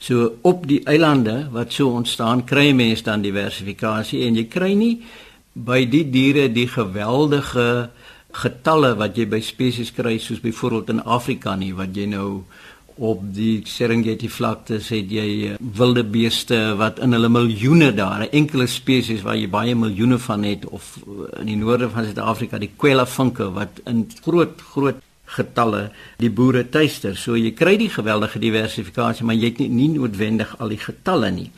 So 0.01 0.31
op 0.41 0.65
die 0.65 0.81
eilande 0.89 1.49
wat 1.53 1.73
so 1.73 1.93
ontstaan, 1.93 2.45
kry 2.49 2.71
mense 2.73 3.05
dan 3.05 3.21
diversifikasie 3.21 4.23
en 4.25 4.39
jy 4.39 4.47
kry 4.49 4.71
nie 4.73 4.95
by 5.53 5.83
die 5.85 6.07
diere 6.09 6.47
die 6.49 6.67
geweldige 6.71 7.91
getalle 8.33 8.95
wat 8.97 9.17
jy 9.19 9.27
by 9.29 9.41
spesies 9.43 9.91
kry 9.93 10.15
soos 10.23 10.41
byvoorbeeld 10.41 10.93
in 10.95 11.03
Afrika 11.03 11.53
nie 11.59 11.73
wat 11.77 11.93
jy 11.95 12.07
nou 12.09 12.43
op 13.01 13.21
die 13.33 13.61
Serengeti 13.65 14.29
vlaktes 14.29 14.89
het 14.93 15.11
jy 15.11 15.27
eh, 15.51 15.59
wilde 15.77 16.03
beeste 16.03 16.57
wat 16.79 16.99
in 17.01 17.15
hulle 17.15 17.29
miljoene 17.29 17.91
daar, 17.95 18.25
'n 18.25 18.31
enkele 18.31 18.67
spesies 18.67 19.21
waar 19.21 19.35
jy 19.35 19.49
baie 19.49 19.75
miljoene 19.75 20.19
van 20.19 20.43
het 20.43 20.65
of 20.65 20.97
eh, 20.97 21.41
in 21.41 21.47
die 21.47 21.55
noorde 21.55 21.89
van 21.89 22.03
Suid-Afrika 22.03 22.57
die 22.57 22.71
kwela 22.77 23.05
vinke 23.05 23.51
wat 23.53 23.81
in 23.85 24.07
groot 24.23 24.61
groot 24.73 25.01
getalle 25.35 25.91
die 26.19 26.29
boere 26.29 26.63
tuister. 26.69 27.15
So 27.17 27.35
jy 27.35 27.53
kry 27.57 27.77
die 27.77 27.89
geweldige 27.89 28.39
diversifikasie, 28.39 29.25
maar 29.25 29.35
jy 29.35 29.53
het 29.53 29.63
nie, 29.63 29.69
nie 29.69 29.89
noodwendig 29.95 30.55
al 30.59 30.73
die 30.73 30.81
getalle 30.81 31.31
nie. 31.31 31.49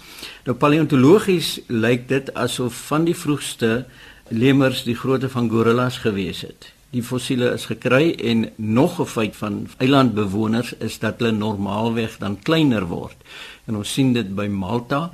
Nou 0.46 0.56
paleontologies 0.58 1.60
lyk 1.68 2.08
dit 2.08 2.34
asof 2.34 2.86
van 2.92 3.06
die 3.10 3.18
vroegste 3.18 3.86
lemurs 4.30 4.84
die 4.88 4.98
grootte 4.98 5.30
van 5.30 5.50
gorillas 5.50 5.98
gewees 6.06 6.46
het 6.48 6.74
die 6.94 7.02
fossiele 7.02 7.50
is 7.58 7.66
gekry 7.66 8.14
en 8.22 8.50
nog 8.56 9.00
'n 9.02 9.06
feit 9.06 9.36
van 9.36 9.68
eilandbewoners 9.78 10.74
is 10.78 11.00
dat 11.00 11.18
hulle 11.18 11.32
normaalweg 11.32 12.18
dan 12.18 12.40
kleiner 12.40 12.86
word. 12.88 13.18
En 13.66 13.76
ons 13.76 13.94
sien 13.94 14.14
dit 14.14 14.36
by 14.36 14.48
Malta 14.48 15.12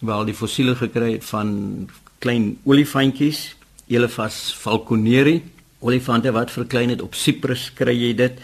waar 0.00 0.24
die 0.24 0.34
fossiele 0.34 0.74
gekry 0.74 1.12
het 1.12 1.24
van 1.24 1.88
klein 2.18 2.58
olifantjies, 2.64 3.56
Elephas 3.86 4.54
falconeri, 4.58 5.42
olifante 5.80 6.32
wat 6.32 6.50
verklein 6.50 6.90
het 6.90 7.02
op 7.02 7.14
Cyprus 7.14 7.68
kry 7.74 7.94
jy 7.94 8.14
dit 8.14 8.38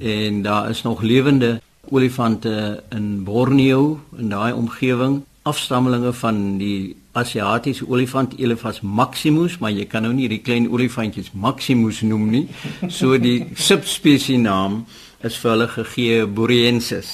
en 0.00 0.42
daar 0.42 0.70
is 0.70 0.82
nog 0.82 1.02
lewende 1.02 1.60
olifante 1.90 2.82
in 2.94 3.24
Borneo 3.24 4.00
in 4.18 4.28
daai 4.28 4.52
omgewing 4.52 5.22
afstammelinge 5.42 6.12
van 6.12 6.58
die 6.58 6.96
Asiatiese 7.12 7.88
olifant 7.88 8.36
Elephas 8.38 8.80
maximus, 8.80 9.56
maar 9.58 9.72
jy 9.74 9.86
kan 9.90 10.04
nou 10.06 10.12
nie 10.14 10.28
hierdie 10.28 10.44
klein 10.46 10.68
olifantjies 10.70 11.32
maximus 11.34 12.04
noem 12.06 12.28
nie. 12.30 12.44
So 12.92 13.18
die 13.18 13.48
subspesie 13.58 14.38
naam 14.38 14.84
is 15.26 15.38
vir 15.40 15.54
hulle 15.54 15.68
gegee 15.72 16.26
Boreensis. 16.26 17.10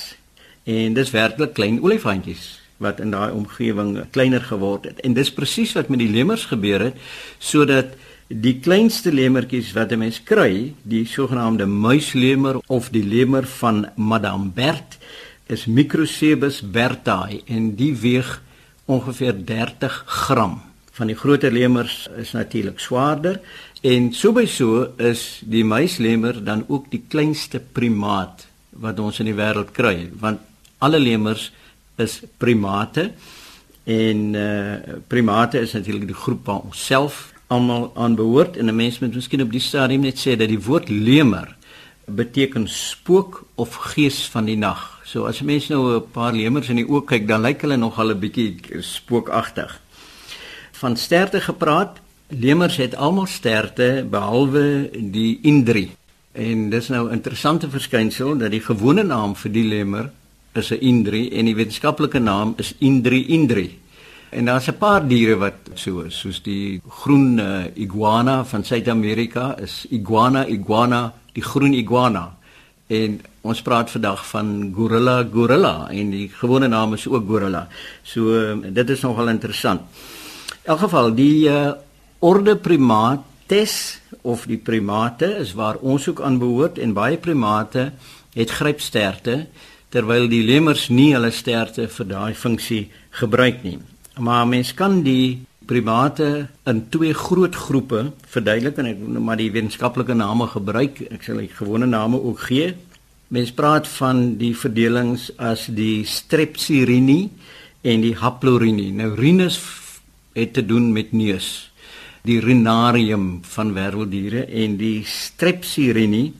En 0.69 0.97
dis 0.99 1.12
werklik 1.15 1.55
klein 1.57 1.81
olifantjies 1.81 2.57
wat 2.83 3.01
in 3.01 3.15
daai 3.15 3.33
omgewing 3.33 3.95
kleiner 4.12 4.43
geword 4.45 4.85
het. 4.91 5.01
En 5.01 5.15
dis 5.17 5.33
presies 5.33 5.73
wat 5.79 5.89
met 5.89 6.03
die 6.03 6.11
lemurs 6.12 6.45
gebeur 6.51 6.91
het 6.91 7.01
sodat 7.41 7.97
die 8.27 8.59
kleinste 8.59 9.12
lemmertjies 9.15 9.73
wat 9.73 9.93
'n 9.93 9.99
mens 9.99 10.23
kry, 10.23 10.75
die 10.83 11.07
sogenaamde 11.07 11.67
muislemer 11.67 12.61
of 12.67 12.91
die 12.91 13.05
lemer 13.05 13.47
van 13.47 13.87
Madame 13.97 14.51
Bert 14.51 14.99
is 15.47 15.67
Microcebus 15.67 16.61
bertai 16.61 17.43
en 17.47 17.77
die 17.77 17.95
weeg 17.95 18.43
ongeveer 18.87 19.45
30 19.45 20.03
gram. 20.07 20.61
Van 20.93 21.07
die 21.07 21.17
groter 21.17 21.53
lemurs 21.53 22.09
is 22.17 22.33
natuurlik 22.33 22.79
swaarder 22.81 23.41
en 23.83 24.12
so 24.12 24.33
by 24.33 24.47
so 24.47 24.89
is 24.97 25.41
die 25.45 25.65
muislemur 25.65 26.45
dan 26.45 26.65
ook 26.69 26.91
die 26.91 27.03
kleinste 27.09 27.61
primaat 27.61 28.47
wat 28.71 28.99
ons 28.99 29.21
in 29.21 29.27
die 29.27 29.35
wêreld 29.35 29.73
kry 29.73 30.11
want 30.19 30.41
alle 30.79 30.99
lemurs 30.99 31.53
is 31.97 32.23
primate 32.39 33.12
en 33.85 34.35
uh 34.35 34.75
primate 35.07 35.61
is 35.61 35.73
natuurlik 35.73 36.07
die 36.07 36.23
groep 36.25 36.47
waar 36.47 36.65
ons 36.65 36.87
self 36.87 37.36
almal 37.47 37.93
aan 37.95 38.15
behoort 38.15 38.57
en 38.57 38.67
'n 38.67 38.77
mens 38.77 38.99
moet 38.99 39.15
miskien 39.15 39.43
op 39.43 39.51
die 39.51 39.61
stadium 39.61 40.01
net 40.01 40.19
sê 40.19 40.37
dat 40.37 40.49
die 40.49 40.63
woord 40.63 40.89
lemur 40.89 41.57
beteken 42.07 42.69
spook 42.69 43.45
of 43.55 43.75
gees 43.75 44.29
van 44.31 44.45
die 44.45 44.57
nag. 44.57 45.01
So 45.05 45.27
as 45.27 45.43
mense 45.43 45.73
nou 45.73 45.97
'n 45.97 46.11
paar 46.13 46.33
lemurs 46.33 46.69
in 46.69 46.77
die 46.77 46.89
oë 46.89 47.05
kyk, 47.05 47.27
dan 47.27 47.41
lyk 47.43 47.61
hulle 47.61 47.77
nog 47.77 47.99
al 47.99 48.11
'n 48.11 48.19
bietjie 48.19 48.57
spookagtig. 48.81 49.81
Van 50.73 50.97
sterte 50.97 51.41
gepraat, 51.41 51.99
lemurs 52.29 52.77
het 52.77 52.95
almal 52.95 53.27
sterte 53.27 54.07
behalwe 54.11 54.91
die 54.93 55.39
indri. 55.43 55.91
En 56.33 56.71
dis 56.71 56.89
nou 56.89 57.09
'n 57.09 57.13
interessante 57.13 57.71
verskynsel 57.71 58.37
dat 58.39 58.51
die 58.51 58.61
gewone 58.61 59.03
naam 59.03 59.37
vir 59.37 59.53
die 59.53 59.65
lemur 59.65 60.11
is 60.53 60.71
'n 60.71 60.81
indri 60.81 61.29
en 61.31 61.45
die 61.45 61.55
wetenskaplike 61.55 62.19
naam 62.19 62.55
is 62.57 62.75
indri 62.79 63.27
indri. 63.27 63.79
En 64.31 64.45
daar's 64.45 64.69
'n 64.69 64.79
paar 64.79 65.07
diere 65.07 65.37
wat 65.37 65.55
so 65.75 66.01
is, 66.01 66.19
soos 66.19 66.43
die 66.43 66.81
groen 66.89 67.39
uh, 67.39 67.65
iguana 67.75 68.45
van 68.45 68.65
Suid-Amerika 68.65 69.59
is 69.59 69.87
iguana 69.91 70.47
iguana, 70.47 71.12
die 71.33 71.43
groen 71.43 71.73
iguana. 71.73 72.37
En 72.87 73.21
ons 73.41 73.62
praat 73.62 73.91
vandag 73.91 74.27
van 74.27 74.73
gorilla 74.75 75.27
gorilla 75.33 75.89
en 75.91 76.11
die 76.11 76.29
gewone 76.29 76.69
naam 76.69 76.93
is 76.93 77.09
ook 77.09 77.27
gorilla. 77.29 77.69
So 78.03 78.21
uh, 78.21 78.57
dit 78.73 78.91
is 78.91 79.01
nogal 79.01 79.29
interessant. 79.29 79.81
In 80.51 80.73
elk 80.73 80.79
geval 80.79 81.15
die 81.15 81.49
uh, 81.49 81.73
orde 82.19 82.57
primates 82.57 84.01
of 84.23 84.47
die 84.47 84.59
primate 84.59 85.37
is 85.39 85.55
waar 85.55 85.77
ons 85.77 86.09
ook 86.09 86.21
aan 86.21 86.39
behoort 86.39 86.79
en 86.79 86.93
baie 86.93 87.17
primate 87.17 87.93
het 88.35 88.51
grypsterte 88.51 89.47
terwyl 89.89 90.29
die 90.29 90.43
lemurs 90.43 90.89
nie 90.89 91.12
hulle 91.15 91.31
sterte 91.31 91.87
vir 91.89 92.07
daai 92.07 92.35
funksie 92.35 92.91
gebruik 93.11 93.62
nie. 93.62 93.79
Maar 94.17 94.47
mens 94.49 94.73
kan 94.75 95.03
die 95.05 95.45
primate 95.69 96.47
in 96.65 96.87
twee 96.89 97.13
groot 97.13 97.55
groepe 97.55 98.13
verduidelik 98.33 98.79
en 98.81 98.89
ek 98.89 99.01
nou 99.03 99.21
maar 99.21 99.37
die 99.37 99.51
wetenskaplike 99.53 100.15
name 100.17 100.47
gebruik. 100.49 101.03
Ek 101.13 101.27
sal 101.27 101.43
die 101.43 101.51
gewone 101.53 101.89
name 101.91 102.17
ook 102.17 102.47
gee. 102.49 102.71
Mens 103.29 103.53
praat 103.53 103.89
van 103.99 104.39
die 104.41 104.55
verdelings 104.57 105.29
as 105.37 105.67
die 105.69 106.07
Strepsirini 106.09 107.27
en 107.85 108.07
die 108.07 108.15
Haplorini. 108.17 108.89
Nou 108.97 109.13
rinus 109.19 109.59
het 110.37 110.55
te 110.57 110.65
doen 110.65 110.93
met 110.95 111.13
neus. 111.13 111.69
Die 112.25 112.39
rinarium 112.41 113.43
van 113.45 113.75
werveldiere 113.77 114.47
en 114.47 114.79
die 114.81 115.03
Strepsirini 115.05 116.31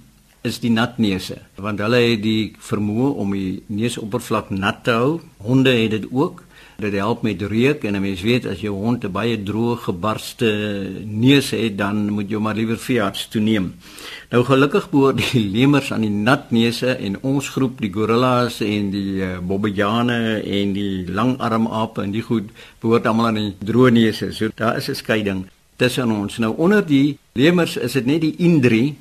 is 0.47 0.63
die 0.63 0.71
natneuse 0.71 1.43
want 1.61 1.81
hulle 1.83 1.99
het 2.07 2.23
die 2.23 2.55
vermoë 2.63 3.13
om 3.21 3.37
die 3.37 3.61
neusoppervlak 3.69 4.49
nat 4.55 4.85
te 4.87 4.97
hou. 4.97 5.13
Honde 5.45 5.77
het 5.77 5.99
dit 5.99 6.09
ook. 6.09 6.46
Dit 6.77 6.93
help 6.93 7.23
met 7.25 7.41
reuk 7.41 7.85
en 7.85 7.95
'n 7.97 8.01
mens 8.01 8.21
weet 8.21 8.47
as 8.47 8.61
jou 8.61 8.75
hond 8.75 9.05
'n 9.05 9.13
baie 9.13 9.43
droë 9.43 9.77
gebarste 9.77 10.49
neus 11.05 11.51
het, 11.51 11.79
dan 11.79 12.11
moet 12.11 12.31
jy 12.31 12.39
maar 12.39 12.55
liewer 12.55 12.79
veearts 12.79 13.29
toe 13.29 13.41
neem. 13.41 13.75
Nou 14.31 14.45
gelukkig 14.45 14.91
behoort 14.91 15.17
die 15.17 15.41
lemurs 15.57 15.93
aan 15.93 16.01
die 16.01 16.11
natneuse 16.11 16.97
en 16.97 17.23
ons 17.23 17.49
groep 17.49 17.81
die 17.81 17.93
gorillas 17.93 18.61
en 18.61 18.91
die 18.91 19.23
uh, 19.25 19.39
bobbejane 19.39 20.43
en 20.43 20.73
die 20.73 21.05
langarmape 21.09 22.03
en 22.03 22.11
die 22.11 22.23
goed 22.23 22.51
behoort 22.81 23.07
almal 23.07 23.27
aan 23.27 23.35
die 23.35 23.55
droë 23.65 23.91
neuse. 23.91 24.33
So 24.33 24.49
daar 24.55 24.77
is 24.77 24.89
'n 24.89 24.95
skeiding 24.95 25.47
tussen 25.77 26.11
ons. 26.11 26.39
Nou 26.39 26.55
onder 26.57 26.87
die 26.87 27.19
lemurs 27.33 27.77
is 27.77 27.93
dit 27.93 28.07
net 28.07 28.21
die 28.21 28.35
indri 28.37 28.97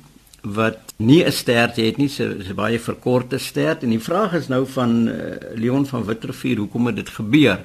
wat 0.54 0.94
nie 0.96 1.24
'n 1.24 1.32
stert 1.32 1.76
het 1.76 1.96
nie, 1.96 2.10
'n 2.18 2.54
baie 2.54 2.80
verkorte 2.80 3.38
stert 3.38 3.82
en 3.82 3.90
die 3.90 4.00
vraag 4.00 4.34
is 4.34 4.48
nou 4.48 4.66
van 4.66 5.08
uh, 5.08 5.14
Leon 5.54 5.86
van 5.86 6.04
Witrifuur, 6.04 6.56
hoekom 6.56 6.86
het 6.86 6.96
dit 6.96 7.08
gebeur? 7.08 7.58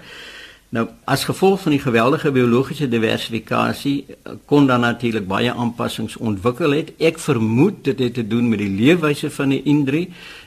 Nou, 0.71 0.85
as 1.03 1.25
gevolg 1.27 1.61
van 1.61 1.71
die 1.71 1.81
geweldige 1.83 2.31
biologiese 2.31 2.87
diversifikasie 2.87 4.05
eh, 4.07 4.33
kon 4.45 4.67
dan 4.67 4.79
natuurlik 4.79 5.27
baie 5.27 5.51
aanpassings 5.51 6.15
ontwikkel 6.15 6.71
het. 6.71 6.93
Ek 6.97 7.19
vermoed 7.19 7.83
dit 7.83 7.99
het 7.99 8.13
te 8.13 8.23
doen 8.27 8.47
met 8.49 8.59
die 8.59 8.69
leefwyse 8.69 9.29
van 9.35 9.51
die 9.51 9.59
indri. 9.67 10.05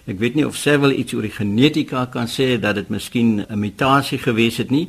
Ek 0.08 0.16
weet 0.18 0.34
nie 0.34 0.46
of 0.46 0.56
sy 0.56 0.78
wel 0.80 0.96
iets 0.96 1.12
oor 1.12 1.28
die 1.28 1.34
genetika 1.34 2.06
kan 2.06 2.24
sê 2.24 2.54
dat 2.56 2.74
dit 2.80 2.88
miskien 2.88 3.44
'n 3.44 3.58
mutasie 3.58 4.18
gewees 4.18 4.56
het 4.56 4.70
nie. 4.70 4.88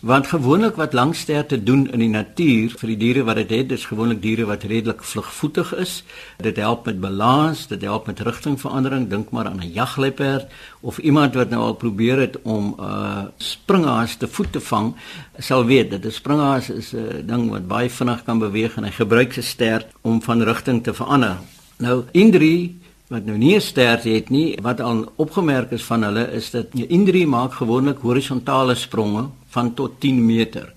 Want 0.00 0.26
gewoonlik 0.26 0.74
wat 0.80 0.92
langsterte 0.92 1.62
doen 1.62 1.82
in 1.92 2.00
die 2.00 2.08
natuur 2.08 2.72
vir 2.80 2.88
die 2.88 2.96
diere 2.96 3.24
wat 3.28 3.36
dit 3.36 3.50
het, 3.52 3.66
dis 3.68 3.82
gewoonlik 3.84 4.22
diere 4.22 4.46
wat 4.48 4.62
redelik 4.64 5.02
vlugvoetig 5.04 5.74
is. 5.76 5.98
Dit 6.40 6.56
help 6.56 6.86
met 6.88 7.00
balans, 7.00 7.66
dit 7.68 7.82
help 7.84 8.06
met 8.08 8.22
rigtingverandering. 8.24 9.10
Dink 9.10 9.28
maar 9.30 9.50
aan 9.50 9.60
'n 9.60 9.72
jagluiperd 9.72 10.48
of 10.80 10.98
iemand 10.98 11.34
wat 11.34 11.50
nou 11.50 11.60
al 11.62 11.74
probeer 11.74 12.18
het 12.18 12.42
om 12.42 12.74
'n 12.78 12.82
uh, 12.82 13.24
springhaas 13.36 14.16
te 14.16 14.28
voet 14.28 14.52
te 14.52 14.60
vang, 14.60 14.94
sal 15.38 15.64
weet 15.64 15.90
dat 15.90 16.04
'n 16.04 16.10
springhaas 16.10 16.70
is 16.70 16.94
'n 16.94 17.26
ding 17.26 17.50
wat 17.50 17.68
baie 17.68 17.90
vinnig 17.90 18.24
kan 18.24 18.38
beweeg 18.38 18.76
en 18.76 18.84
hy 18.84 18.90
gebruik 18.90 19.32
sy 19.32 19.42
stert 19.42 19.86
om 20.00 20.22
van 20.22 20.42
rigting 20.42 20.82
te 20.82 20.94
verander. 20.94 21.36
Nou 21.76 22.04
Indri 22.12 22.80
wat 23.08 23.24
nou 23.24 23.36
nie 23.36 23.54
'n 23.56 23.60
stert 23.60 24.04
het 24.04 24.30
nie, 24.30 24.58
wat 24.62 24.80
al 24.80 25.12
opgemerk 25.16 25.70
is 25.70 25.84
van 25.84 26.02
hulle 26.02 26.32
is 26.32 26.50
dat 26.50 26.66
Indri 26.74 27.26
maak 27.26 27.52
gewoonlik 27.52 27.98
horisontale 27.98 28.74
spronge 28.74 29.28
van 29.50 29.74
tot 29.74 30.00
10 30.00 30.26
meter. 30.26 30.72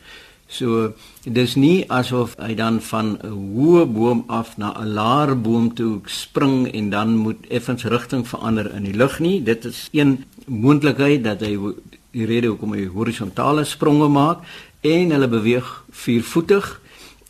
So 0.53 0.91
dis 1.25 1.55
nie 1.57 1.85
asof 1.89 2.35
hy 2.37 2.53
dan 2.53 2.77
van 2.81 3.17
'n 3.23 3.31
hoë 3.55 3.85
boom 3.89 4.23
af 4.27 4.57
na 4.57 4.73
'n 4.77 4.93
laer 4.93 5.33
boom 5.41 5.73
toe 5.73 6.01
spring 6.05 6.69
en 6.73 6.89
dan 6.89 7.15
moet 7.15 7.47
effens 7.49 7.83
rigting 7.83 8.27
verander 8.27 8.69
in 8.75 8.83
die 8.83 8.93
lug 8.93 9.19
nie. 9.19 9.43
Dit 9.43 9.65
is 9.65 9.89
een 9.91 10.25
moontlikheid 10.45 11.23
dat 11.23 11.41
hy 11.41 11.57
die 12.11 12.25
rede 12.25 12.47
hoekom 12.47 12.73
hy 12.73 12.85
horisontale 12.85 13.63
spronge 13.63 14.07
maak 14.07 14.39
en 14.81 15.11
hulle 15.11 15.27
beweeg 15.27 15.83
viervoetig 15.91 16.81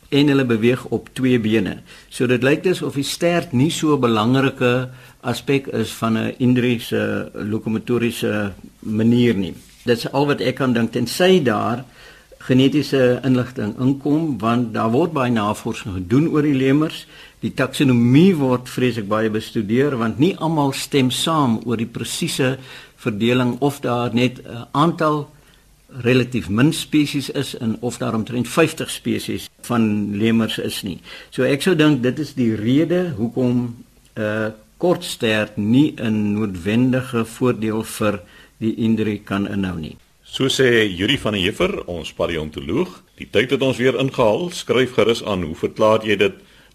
en 0.08 0.28
hulle 0.28 0.44
beweeg 0.44 0.84
op 0.84 1.08
twee 1.12 1.40
bene. 1.40 1.78
So 2.08 2.26
dit 2.26 2.42
lyk 2.42 2.62
dus 2.62 2.82
of 2.82 2.94
die 2.94 3.06
stert 3.06 3.52
nie 3.52 3.70
so 3.70 3.94
'n 3.94 4.00
belangrike 4.00 4.90
aspek 5.20 5.66
is 5.66 5.90
van 5.92 6.18
'n 6.18 6.34
indriese 6.38 7.30
lokomotoriese 7.34 8.52
manier 8.78 9.34
nie. 9.34 9.54
Dit 9.84 9.96
is 9.96 10.12
al 10.12 10.26
wat 10.26 10.40
ek 10.40 10.56
kan 10.62 10.72
dink 10.72 10.94
tensy 10.94 11.42
daar 11.44 11.84
genetiese 12.44 13.20
inligting 13.24 13.74
inkom 13.80 14.38
want 14.40 14.72
daar 14.74 14.90
word 14.92 15.12
baie 15.16 15.32
navorsing 15.32 15.94
gedoen 15.98 16.28
oor 16.32 16.44
die 16.44 16.56
lemurs. 16.56 17.04
Die 17.44 17.52
taksonomie 17.56 18.32
word 18.36 18.68
vreeslik 18.72 19.08
baie 19.08 19.30
bestudeer 19.32 19.96
want 20.00 20.20
nie 20.20 20.34
almal 20.36 20.72
stem 20.76 21.10
saam 21.12 21.60
oor 21.64 21.80
die 21.80 21.88
presiese 21.88 22.56
verdeling 23.04 23.56
of 23.60 23.80
daar 23.84 24.14
net 24.14 24.40
'n 24.44 24.66
aantal 24.72 25.28
relatief 26.02 26.48
min 26.48 26.72
spesies 26.72 27.30
is 27.30 27.54
en 27.56 27.76
of 27.80 27.98
daar 27.98 28.14
omtrent 28.14 28.48
50 28.48 28.90
spesies 28.90 29.48
van 29.60 30.16
lemurs 30.16 30.58
is 30.58 30.82
nie. 30.82 31.00
So 31.30 31.42
ek 31.42 31.62
sou 31.62 31.76
dink 31.76 32.02
dit 32.02 32.18
is 32.18 32.34
die 32.34 32.54
rede 32.54 33.14
hoekom 33.16 33.76
'n 34.16 34.22
uh, 34.22 34.48
kortstert 34.76 35.56
nie 35.56 35.94
'n 35.96 36.32
noodwendige 36.32 37.24
voordeel 37.24 37.82
vir 37.82 38.20
die 38.64 38.74
indrie 38.86 39.20
kan 39.26 39.48
inhou 39.50 39.76
nie. 39.80 39.96
So 40.24 40.48
sê 40.48 40.88
Yuri 40.88 41.18
van 41.20 41.36
der 41.36 41.44
Heever, 41.44 41.72
ons 41.86 42.14
paleontoloog, 42.16 43.02
die 43.20 43.28
tyd 43.30 43.50
het 43.54 43.62
ons 43.62 43.78
weer 43.78 43.98
ingehaal. 44.00 44.50
Skryf 44.50 44.96
gerus 44.96 45.22
aan, 45.22 45.44
hoe 45.46 45.58
verklaar 45.58 46.06
jy 46.06 46.16
dit? 46.18 46.34